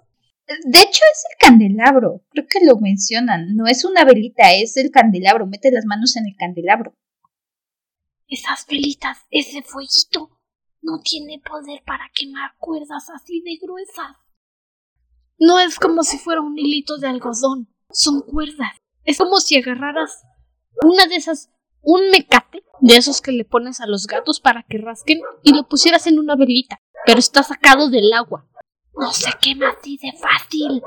[0.48, 4.90] De hecho es el candelabro, creo que lo mencionan, no es una velita, es el
[4.90, 6.96] candelabro, mete las manos en el candelabro.
[8.26, 10.35] Esas velitas, ese fueguito,
[10.86, 14.16] no tiene poder para quemar cuerdas así de gruesas.
[15.38, 18.76] No es como si fuera un hilito de algodón, son cuerdas.
[19.04, 20.22] Es como si agarraras
[20.82, 21.50] una de esas,
[21.82, 25.68] un mecate de esos que le pones a los gatos para que rasquen y lo
[25.68, 28.48] pusieras en una velita, pero está sacado del agua.
[28.94, 30.82] No se quema así de fácil.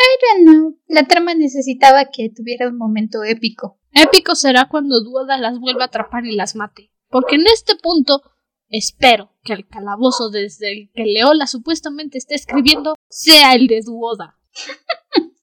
[0.00, 0.78] I don't know.
[0.86, 3.78] La trama necesitaba que tuviera un momento épico.
[3.92, 6.92] Épico será cuando Duoda las vuelva a atrapar y las mate.
[7.10, 8.22] Porque en este punto
[8.68, 14.38] espero que el calabozo desde el que Leola supuestamente está escribiendo sea el de Duoda.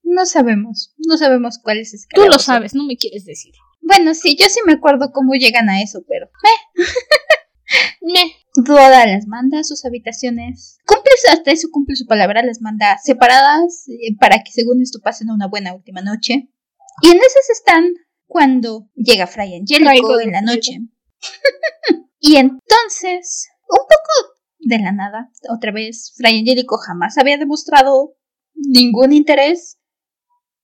[0.04, 3.54] No sabemos, no sabemos cuál es ese Tú lo sabes, no me quieres decir.
[3.82, 6.28] Bueno, sí, yo sí me acuerdo cómo llegan a eso, pero...
[6.28, 6.84] Eh.
[8.02, 8.32] Me.
[8.56, 10.80] Duoda las manda a sus habitaciones.
[10.86, 15.30] Cumple hasta eso, cumple su palabra, las manda separadas eh, para que según esto pasen
[15.30, 16.50] una buena última noche.
[17.02, 17.92] Y en esas están
[18.26, 20.80] cuando llega Fray Angelico en la noche.
[22.20, 28.16] y entonces, un poco de la nada, otra vez, Fray Angelico jamás había demostrado
[28.54, 29.78] ningún interés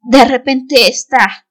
[0.03, 1.47] de repente está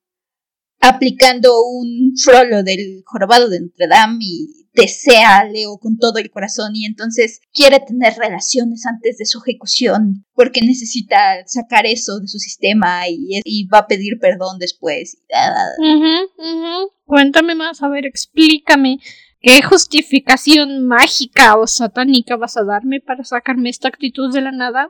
[0.81, 6.31] aplicando un frollo del jorobado de Notre Dame y desea a Leo con todo el
[6.31, 12.27] corazón y entonces quiere tener relaciones antes de su ejecución porque necesita sacar eso de
[12.27, 15.19] su sistema y, va a pedir perdón después.
[17.13, 18.97] Cuéntame más, a ver, explícame.
[19.39, 24.89] ¿Qué justificación mágica o satánica vas a darme para sacarme esta actitud de la nada?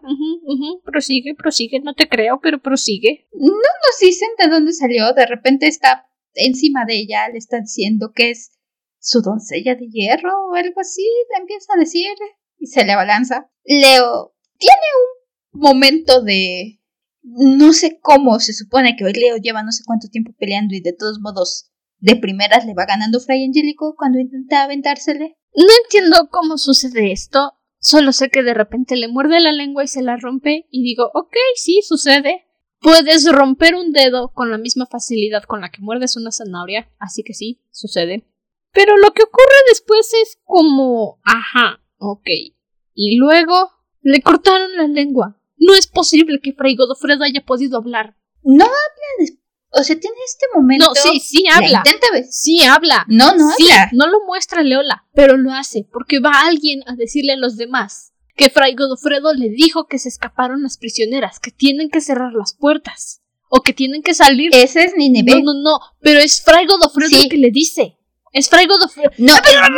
[0.85, 3.27] Prosigue, prosigue, no te creo, pero prosigue.
[3.33, 8.13] No nos dicen de dónde salió, de repente está encima de ella, le está diciendo
[8.15, 8.53] que es
[9.01, 12.13] su doncella de hierro o algo así, le empieza a decir
[12.57, 13.51] y se le abalanza.
[13.65, 14.87] Leo tiene
[15.53, 16.79] un momento de...
[17.25, 20.81] No sé cómo, se supone que hoy Leo lleva no sé cuánto tiempo peleando y
[20.81, 21.72] de todos modos
[22.03, 25.39] de primeras le va ganando Fray Angélico cuando intenta aventársele.
[25.55, 27.55] No entiendo cómo sucede esto.
[27.79, 31.11] Solo sé que de repente le muerde la lengua y se la rompe y digo,
[31.15, 32.45] ok, sí, sucede.
[32.81, 37.23] Puedes romper un dedo con la misma facilidad con la que muerdes una zanahoria, así
[37.23, 38.27] que sí, sucede.
[38.73, 42.27] Pero lo que ocurre después es como, ajá, ok.
[42.95, 45.41] Y luego le cortaron la lengua.
[45.57, 48.17] No es posible que Fray Godofredo haya podido hablar.
[48.43, 49.39] No habla
[49.75, 50.87] O sea, tiene este momento.
[50.87, 51.83] No, sí, sí la habla.
[51.85, 52.25] Intenta ver.
[52.31, 53.05] Sí habla.
[53.09, 53.89] No, no sí, habla.
[53.93, 58.13] no lo muestra Leola, pero lo hace porque va alguien a decirle a los demás
[58.37, 62.55] que Fray Godofredo le dijo que se escaparon las prisioneras, que tienen que cerrar las
[62.55, 64.51] puertas o que tienen que salir.
[64.55, 65.43] Ese es Nineveh.
[65.43, 67.21] No, no, no, pero es Fray Godofredo Sí.
[67.25, 67.97] el que le dice.
[68.33, 69.11] Es Fray Godofredo.
[69.19, 69.71] No, ¡Es es Fray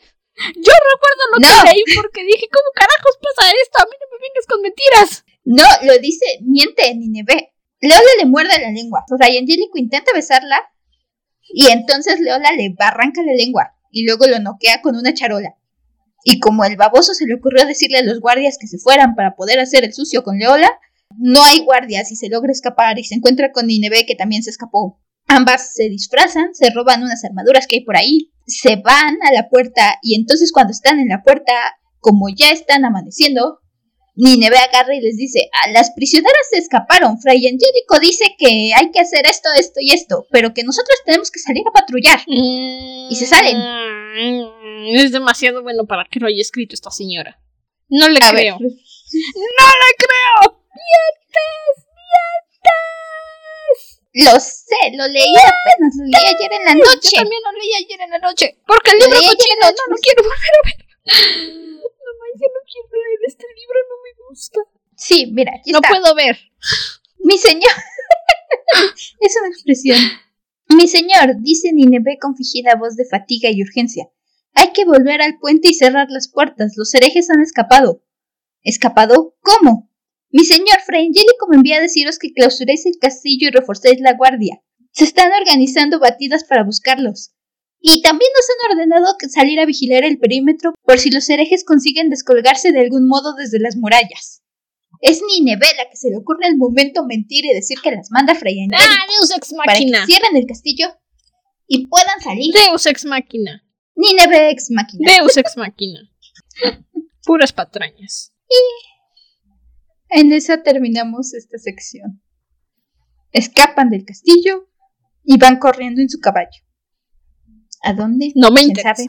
[0.57, 1.49] Yo recuerdo lo No.
[1.65, 3.79] que leí porque dije, ¿cómo carajos pasa esto?
[3.81, 5.25] A mí no me vengas con mentiras.
[5.47, 7.55] No, lo dice, miente Nineveh.
[7.81, 9.05] Leola le muerde la lengua.
[9.11, 10.61] O sea, y Angélico intenta besarla
[11.49, 15.55] y entonces Leola le arranca la lengua y luego lo noquea con una charola.
[16.25, 19.37] Y como el baboso se le ocurrió decirle a los guardias que se fueran para
[19.37, 20.69] poder hacer el sucio con Leola,
[21.17, 24.51] no hay guardias y se logra escapar y se encuentra con Nineveh que también se
[24.51, 25.01] escapó.
[25.29, 29.49] Ambas se disfrazan, se roban unas armaduras que hay por ahí, se van a la
[29.49, 31.53] puerta y entonces cuando están en la puerta,
[32.01, 33.61] como ya están amaneciendo,
[34.17, 38.91] Nineveh agarra y les dice, a las prisioneras se escaparon, Fray Angélico dice que hay
[38.91, 42.21] que hacer esto, esto y esto, pero que nosotros tenemos que salir a patrullar.
[42.27, 43.57] Y se salen.
[43.59, 47.39] Mm, Es demasiado bueno para que lo haya escrito esta señora.
[47.89, 48.59] No le A creo.
[48.59, 50.63] ver, ¡No le creo!
[54.19, 57.17] lo sé, lo leí apenas, lo leí ayer en la Yo noche.
[57.17, 58.59] también lo leí ayer en la noche.
[58.67, 60.77] Porque el Lo libro cochino no lo quiero volver a ver.
[62.71, 64.61] Quiero leer este libro, no me gusta.
[64.97, 65.89] Sí, mira, aquí No está.
[65.89, 66.37] puedo ver.
[67.19, 67.71] Mi señor.
[69.21, 69.99] es una expresión.
[70.69, 74.09] Mi señor, dice Nineveh con fingida voz de fatiga y urgencia.
[74.55, 76.73] Hay que volver al puente y cerrar las puertas.
[76.77, 78.03] Los herejes han escapado.
[78.63, 79.37] ¿Escapado?
[79.41, 79.91] ¿Cómo?
[80.31, 84.15] Mi señor, Fray Angélico me envía a deciros que clausuréis el castillo y reforcéis la
[84.15, 84.61] guardia.
[84.91, 87.33] Se están organizando batidas para buscarlos.
[87.81, 92.11] Y también nos han ordenado salir a vigilar el perímetro por si los herejes consiguen
[92.11, 94.43] descolgarse de algún modo desde las murallas.
[95.01, 98.33] Es Nineveh la que se le ocurre al momento mentir y decir que las manda
[98.33, 100.89] Angélico ¡Ah, Deus Ex para que cierren el castillo
[101.67, 102.53] y puedan salir.
[102.55, 103.63] Deus Ex Máquina.
[103.97, 105.11] Nineveh ex máquina.
[105.11, 106.01] Deus Ex Máquina.
[107.25, 108.35] Puras patrañas.
[110.11, 112.23] En esa terminamos esta sección.
[113.33, 114.69] Escapan del castillo
[115.25, 116.66] y van corriendo en su caballo.
[117.87, 118.33] ¿A dónde?
[118.35, 118.95] No me ¿Quién interesa.
[118.97, 119.09] sabe?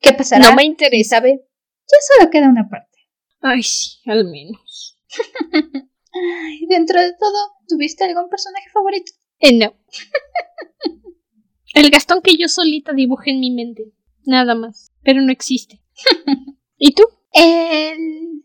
[0.00, 0.44] ¿Qué pasará?
[0.44, 1.16] No me ¿Quién interesa.
[1.16, 1.40] sabe?
[1.90, 2.98] Ya solo queda una parte.
[3.40, 4.98] Ay, sí, al menos.
[6.12, 9.12] Ay, dentro de todo, ¿tuviste algún personaje favorito?
[9.38, 9.74] Eh, no.
[11.74, 13.84] El Gastón que yo solita dibujé en mi mente.
[14.24, 14.92] Nada más.
[15.02, 15.82] Pero no existe.
[16.78, 17.04] ¿Y tú?
[17.32, 18.42] El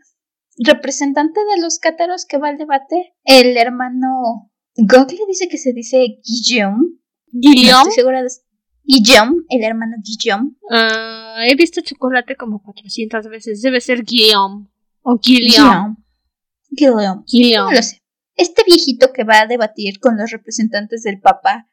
[0.57, 6.19] representante de los cátaros que va al debate, el hermano Google dice que se dice
[6.23, 6.87] Guillaume.
[7.31, 7.81] No ¿Guillaume?
[7.89, 8.29] estoy segura de
[8.91, 10.51] Guillaume, el hermano Guillaume.
[10.69, 13.61] Ah, he visto chocolate como 400 veces.
[13.61, 14.67] Debe ser Guillaume.
[15.01, 15.95] O Guillaume.
[16.69, 17.05] Guillaume.
[17.05, 17.75] No Guillaume.
[17.75, 18.01] lo sé.
[18.35, 21.69] Este viejito que va a debatir con los representantes del Papa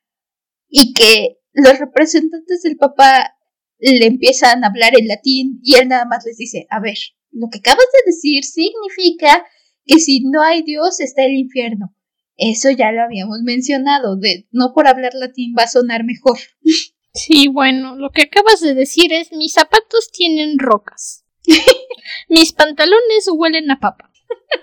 [0.68, 3.34] y que los representantes del Papa
[3.80, 6.98] le empiezan a hablar en latín y él nada más les dice, a ver,
[7.32, 9.44] lo que acabas de decir significa
[9.84, 11.94] que si no hay Dios está el infierno.
[12.36, 16.38] Eso ya lo habíamos mencionado, de no por hablar latín va a sonar mejor.
[17.18, 21.24] Sí, bueno, lo que acabas de decir es mis zapatos tienen rocas.
[22.28, 24.10] mis pantalones huelen a papa.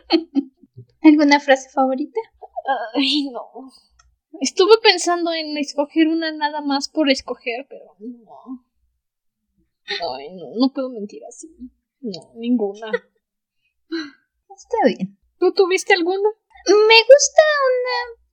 [1.03, 2.19] ¿Alguna frase favorita?
[2.95, 3.71] Ay, no.
[4.39, 8.65] Estuve pensando en escoger una nada más por escoger, pero no.
[10.17, 11.49] Ay, no, no puedo mentir así.
[11.99, 12.87] No, ninguna.
[14.55, 15.17] Está bien.
[15.39, 16.29] ¿Tú tuviste alguna?
[16.67, 18.25] Me gusta una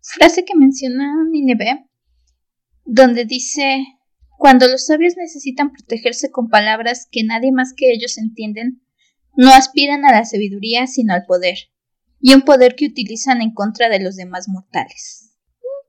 [0.00, 1.88] frase que menciona Nineveh,
[2.94, 3.86] donde dice,
[4.38, 8.82] cuando los sabios necesitan protegerse con palabras que nadie más que ellos entienden,
[9.34, 11.56] no aspiran a la sabiduría sino al poder,
[12.20, 15.32] y un poder que utilizan en contra de los demás mortales.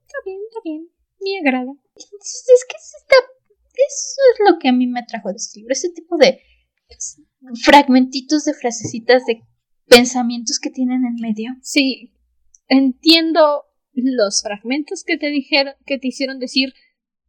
[0.06, 0.88] Está bien, está bien.
[1.20, 1.74] Me agrada.
[1.96, 3.34] Es, es que es esta-
[3.74, 6.40] eso es lo que a mí me atrajo de este libro, ese tipo de
[7.66, 9.42] fragmentitos de frasecitas de
[9.88, 11.52] pensamientos que tienen en medio.
[11.62, 12.14] Sí,
[12.68, 16.74] entiendo los fragmentos que te dijeron, que te hicieron decir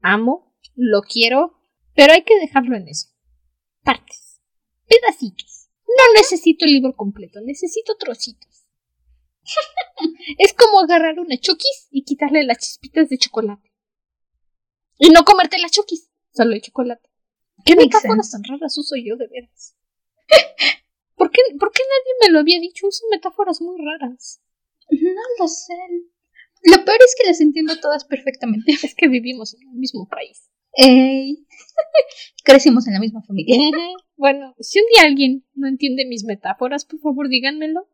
[0.05, 1.59] amo, lo quiero,
[1.95, 3.09] pero hay que dejarlo en eso.
[3.83, 4.41] Partes,
[4.87, 5.71] pedacitos.
[5.87, 8.67] No necesito el libro completo, necesito trocitos.
[10.39, 13.73] es como agarrar una chokis y quitarle las chispitas de chocolate.
[14.99, 17.09] Y no comerte las chokis, solo el chocolate.
[17.65, 19.77] ¿Qué metáforas tan raras uso yo de veras?
[21.17, 22.87] ¿Por qué, ¿Por qué nadie me lo había dicho?
[22.87, 24.43] Uso metáforas muy raras.
[24.91, 25.75] No lo sé.
[26.65, 28.73] Lo peor es que las entiendo todas perfectamente.
[28.83, 30.51] Es que vivimos en el mismo país.
[30.73, 31.47] Ey.
[32.45, 33.57] Crecimos en la misma familia.
[34.17, 37.89] Bueno, si un día alguien no entiende mis metáforas, por favor díganmelo.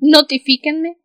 [0.00, 0.98] notifíquenme,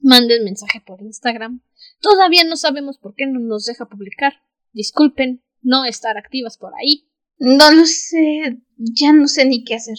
[0.00, 1.62] manden mensaje por Instagram.
[2.00, 4.34] Todavía no sabemos por qué no nos deja publicar.
[4.72, 7.08] Disculpen no estar activas por ahí.
[7.38, 9.96] No lo sé, ya no sé ni qué hacer.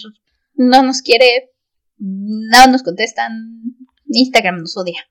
[0.54, 1.52] No nos quiere,
[1.98, 3.62] no nos contestan.
[4.08, 5.08] Instagram nos odia.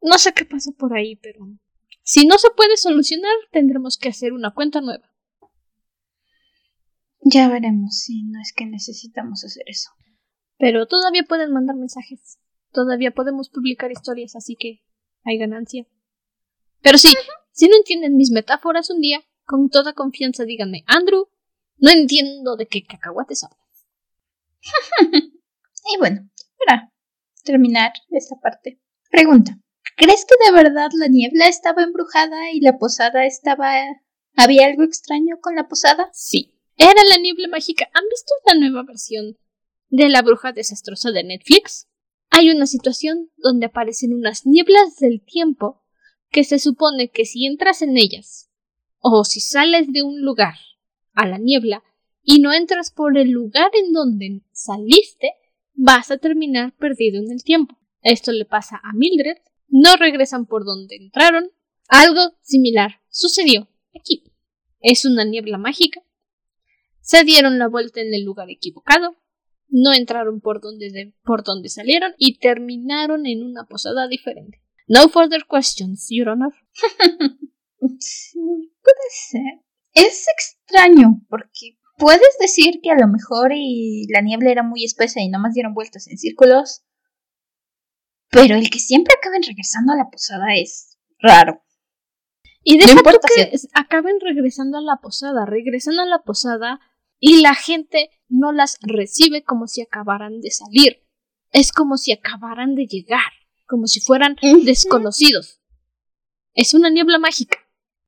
[0.00, 1.48] No sé qué pasó por ahí, pero
[2.02, 5.12] si no se puede solucionar, tendremos que hacer una cuenta nueva.
[7.20, 9.90] Ya veremos si no es que necesitamos hacer eso.
[10.56, 12.38] Pero todavía pueden mandar mensajes.
[12.72, 14.82] Todavía podemos publicar historias, así que
[15.24, 15.86] hay ganancia.
[16.80, 17.14] Pero sí,
[17.52, 21.28] si no entienden mis metáforas un día, con toda confianza díganme, Andrew,
[21.76, 23.86] no entiendo de qué cacahuates hablas.
[25.94, 26.30] y bueno,
[26.64, 26.92] para
[27.44, 28.80] terminar esta parte,
[29.10, 29.58] pregunta.
[29.98, 33.74] ¿Crees que de verdad la niebla estaba embrujada y la posada estaba...
[34.36, 36.08] ¿Había algo extraño con la posada?
[36.12, 36.54] Sí.
[36.76, 37.90] Era la niebla mágica.
[37.92, 39.36] ¿Han visto la nueva versión
[39.88, 41.88] de la bruja desastrosa de Netflix?
[42.30, 45.82] Hay una situación donde aparecen unas nieblas del tiempo
[46.30, 48.52] que se supone que si entras en ellas
[49.00, 50.54] o si sales de un lugar
[51.14, 51.82] a la niebla
[52.22, 55.32] y no entras por el lugar en donde saliste,
[55.74, 57.76] vas a terminar perdido en el tiempo.
[58.02, 59.38] Esto le pasa a Mildred,
[59.68, 61.50] no regresan por donde entraron.
[61.88, 64.24] Algo similar sucedió aquí.
[64.80, 66.02] Es una niebla mágica.
[67.00, 69.16] Se dieron la vuelta en el lugar equivocado.
[69.68, 74.62] No entraron por donde, por donde salieron y terminaron en una posada diferente.
[74.86, 76.54] No further questions, Your Honor.
[77.78, 77.98] puede
[79.30, 79.62] ser.
[79.92, 83.50] Es extraño porque puedes decir que a lo mejor
[84.08, 86.84] la niebla era muy espesa y nomás dieron vueltas en círculos
[88.30, 91.62] pero el que siempre acaben regresando a la posada es raro.
[92.62, 96.80] Y deja no que acaben regresando a la posada, regresan a la posada
[97.18, 101.04] y la gente no las recibe como si acabaran de salir.
[101.50, 103.32] Es como si acabaran de llegar,
[103.66, 105.60] como si fueran desconocidos.
[106.52, 107.58] Es una niebla mágica.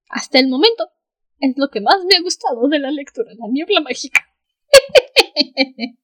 [0.08, 0.90] Hasta el momento
[1.38, 4.26] es lo que más me ha gustado de la lectura, la niebla mágica.
[5.36, 5.96] y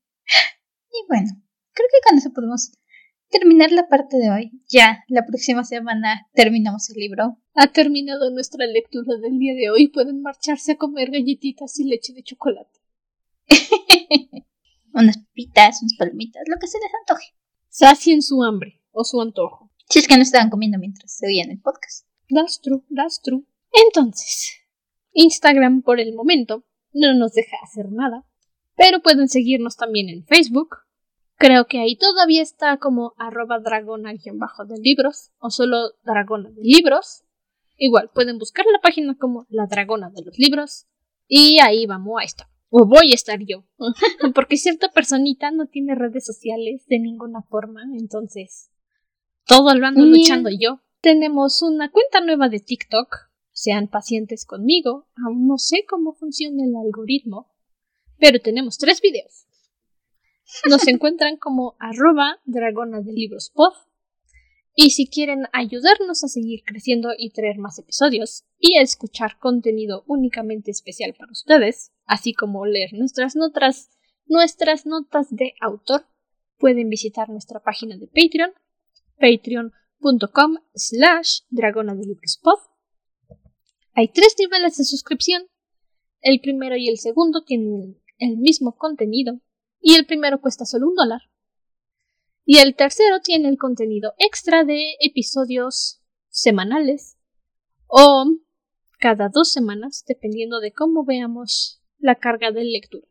[1.09, 1.43] bueno,
[1.73, 2.73] creo que con eso podemos
[3.31, 4.53] terminar la parte de hoy.
[4.69, 7.39] Ya, la próxima semana terminamos el libro.
[7.55, 9.89] Ha terminado nuestra lectura del día de hoy.
[9.89, 12.81] Pueden marcharse a comer galletitas y leche de chocolate.
[14.93, 17.35] unas papitas, unas palomitas, lo que se les antoje.
[17.69, 19.71] Sacien su hambre o su antojo.
[19.89, 22.07] Si es que no estaban comiendo mientras se oían el podcast.
[22.29, 23.45] That's true, that's true.
[23.73, 24.53] Entonces,
[25.13, 28.27] Instagram por el momento no nos deja hacer nada,
[28.75, 30.77] pero pueden seguirnos también en Facebook,
[31.39, 36.63] Creo que ahí todavía está como arroba dragona bajo de libros o solo dragona de
[36.63, 37.25] libros.
[37.77, 40.87] Igual pueden buscar la página como la dragona de los libros
[41.29, 42.47] y ahí vamos a estar.
[42.71, 43.65] O voy a estar yo.
[44.35, 48.71] Porque cierta personita no tiene redes sociales de ninguna forma, entonces
[49.47, 50.81] todo lo ando luchando yo.
[51.01, 53.15] Tenemos una cuenta nueva de TikTok.
[53.53, 55.07] Sean pacientes conmigo.
[55.25, 57.55] Aún no sé cómo funciona el algoritmo.
[58.19, 59.47] Pero tenemos tres videos.
[60.69, 63.73] Nos encuentran como arroba dragona de libros pod.
[64.75, 70.05] Y si quieren ayudarnos a seguir creciendo y traer más episodios y a escuchar contenido
[70.07, 73.89] únicamente especial para ustedes, así como leer nuestras notas,
[74.27, 76.07] nuestras notas de autor,
[76.59, 78.53] pueden visitar nuestra página de Patreon,
[79.19, 82.59] patreon.com slash dragona de libros pod.
[83.95, 85.47] Hay tres niveles de suscripción.
[86.21, 89.41] El primero y el segundo tienen el mismo contenido
[89.81, 91.21] y el primero cuesta solo un dólar.
[92.45, 97.19] Y el tercero tiene el contenido extra de episodios semanales
[97.87, 98.25] o
[98.99, 103.07] cada dos semanas, dependiendo de cómo veamos la carga de lectura.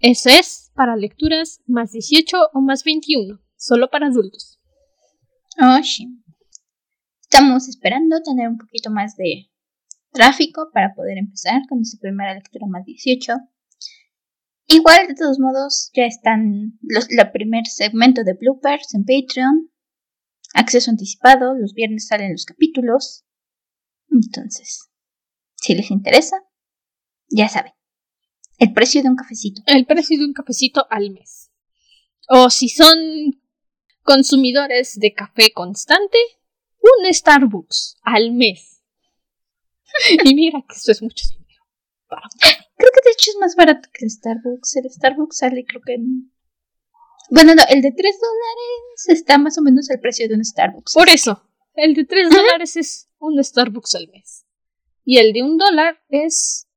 [0.00, 4.60] Eso es para lecturas más 18 o más 21, solo para adultos.
[5.60, 6.22] Oh, sí.
[7.20, 9.50] Estamos esperando tener un poquito más de
[10.12, 13.32] tráfico para poder empezar con esa primera lectura más 18.
[14.66, 19.70] Igual, de todos modos, ya están los la primer segmento de bloopers en Patreon.
[20.54, 23.24] Acceso anticipado, los viernes salen los capítulos.
[24.10, 24.90] Entonces,
[25.56, 26.36] si les interesa,
[27.28, 27.72] ya saben.
[28.58, 29.62] El precio de un cafecito.
[29.66, 31.50] El precio de un cafecito al mes.
[32.28, 32.96] O si son
[34.02, 36.18] consumidores de café constante,
[36.80, 38.82] un Starbucks al mes.
[40.24, 41.64] y mira que eso es mucho dinero
[42.06, 42.28] para
[42.76, 44.76] Creo que de hecho es más barato que el Starbucks.
[44.76, 46.32] El Starbucks sale creo que en...
[47.30, 50.92] Bueno, no, el de 3 dólares está más o menos el precio de un Starbucks.
[50.92, 54.46] Por eso, el de 3 dólares es un Starbucks al mes.
[55.04, 56.68] Y el de un dólar es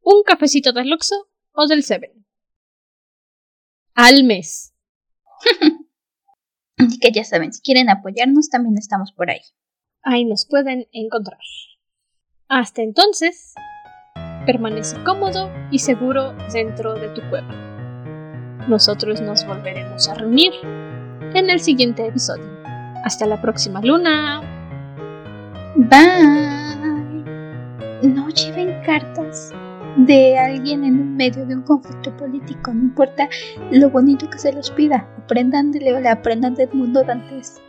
[0.00, 2.26] un cafecito del Luxo o del Seven.
[3.94, 4.74] Al mes.
[6.76, 9.40] Así que ya saben, si quieren apoyarnos, también estamos por ahí.
[10.02, 11.38] Ahí nos pueden encontrar.
[12.48, 13.54] Hasta entonces,
[14.44, 17.48] permanece cómodo y seguro dentro de tu cueva.
[18.68, 20.52] Nosotros nos volveremos a reunir
[21.34, 22.46] en el siguiente episodio.
[23.04, 24.40] Hasta la próxima luna.
[25.76, 27.24] Bye.
[28.02, 29.52] No lleven cartas
[29.96, 33.28] de alguien en medio de un conflicto político, no importa
[33.70, 35.06] lo bonito que se los pida.
[35.18, 37.60] Aprendan de Leola, aprendan del mundo Dantes.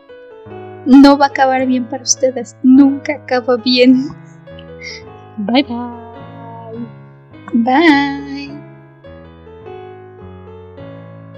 [0.86, 4.07] No va a acabar bien para ustedes, nunca acaba bien.
[5.38, 6.05] Bye bye.
[7.64, 8.51] Bye.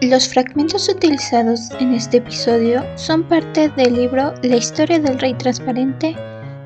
[0.01, 6.15] Los fragmentos utilizados en este episodio son parte del libro La historia del rey transparente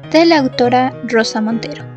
[0.10, 1.91] de la autora Rosa Montero.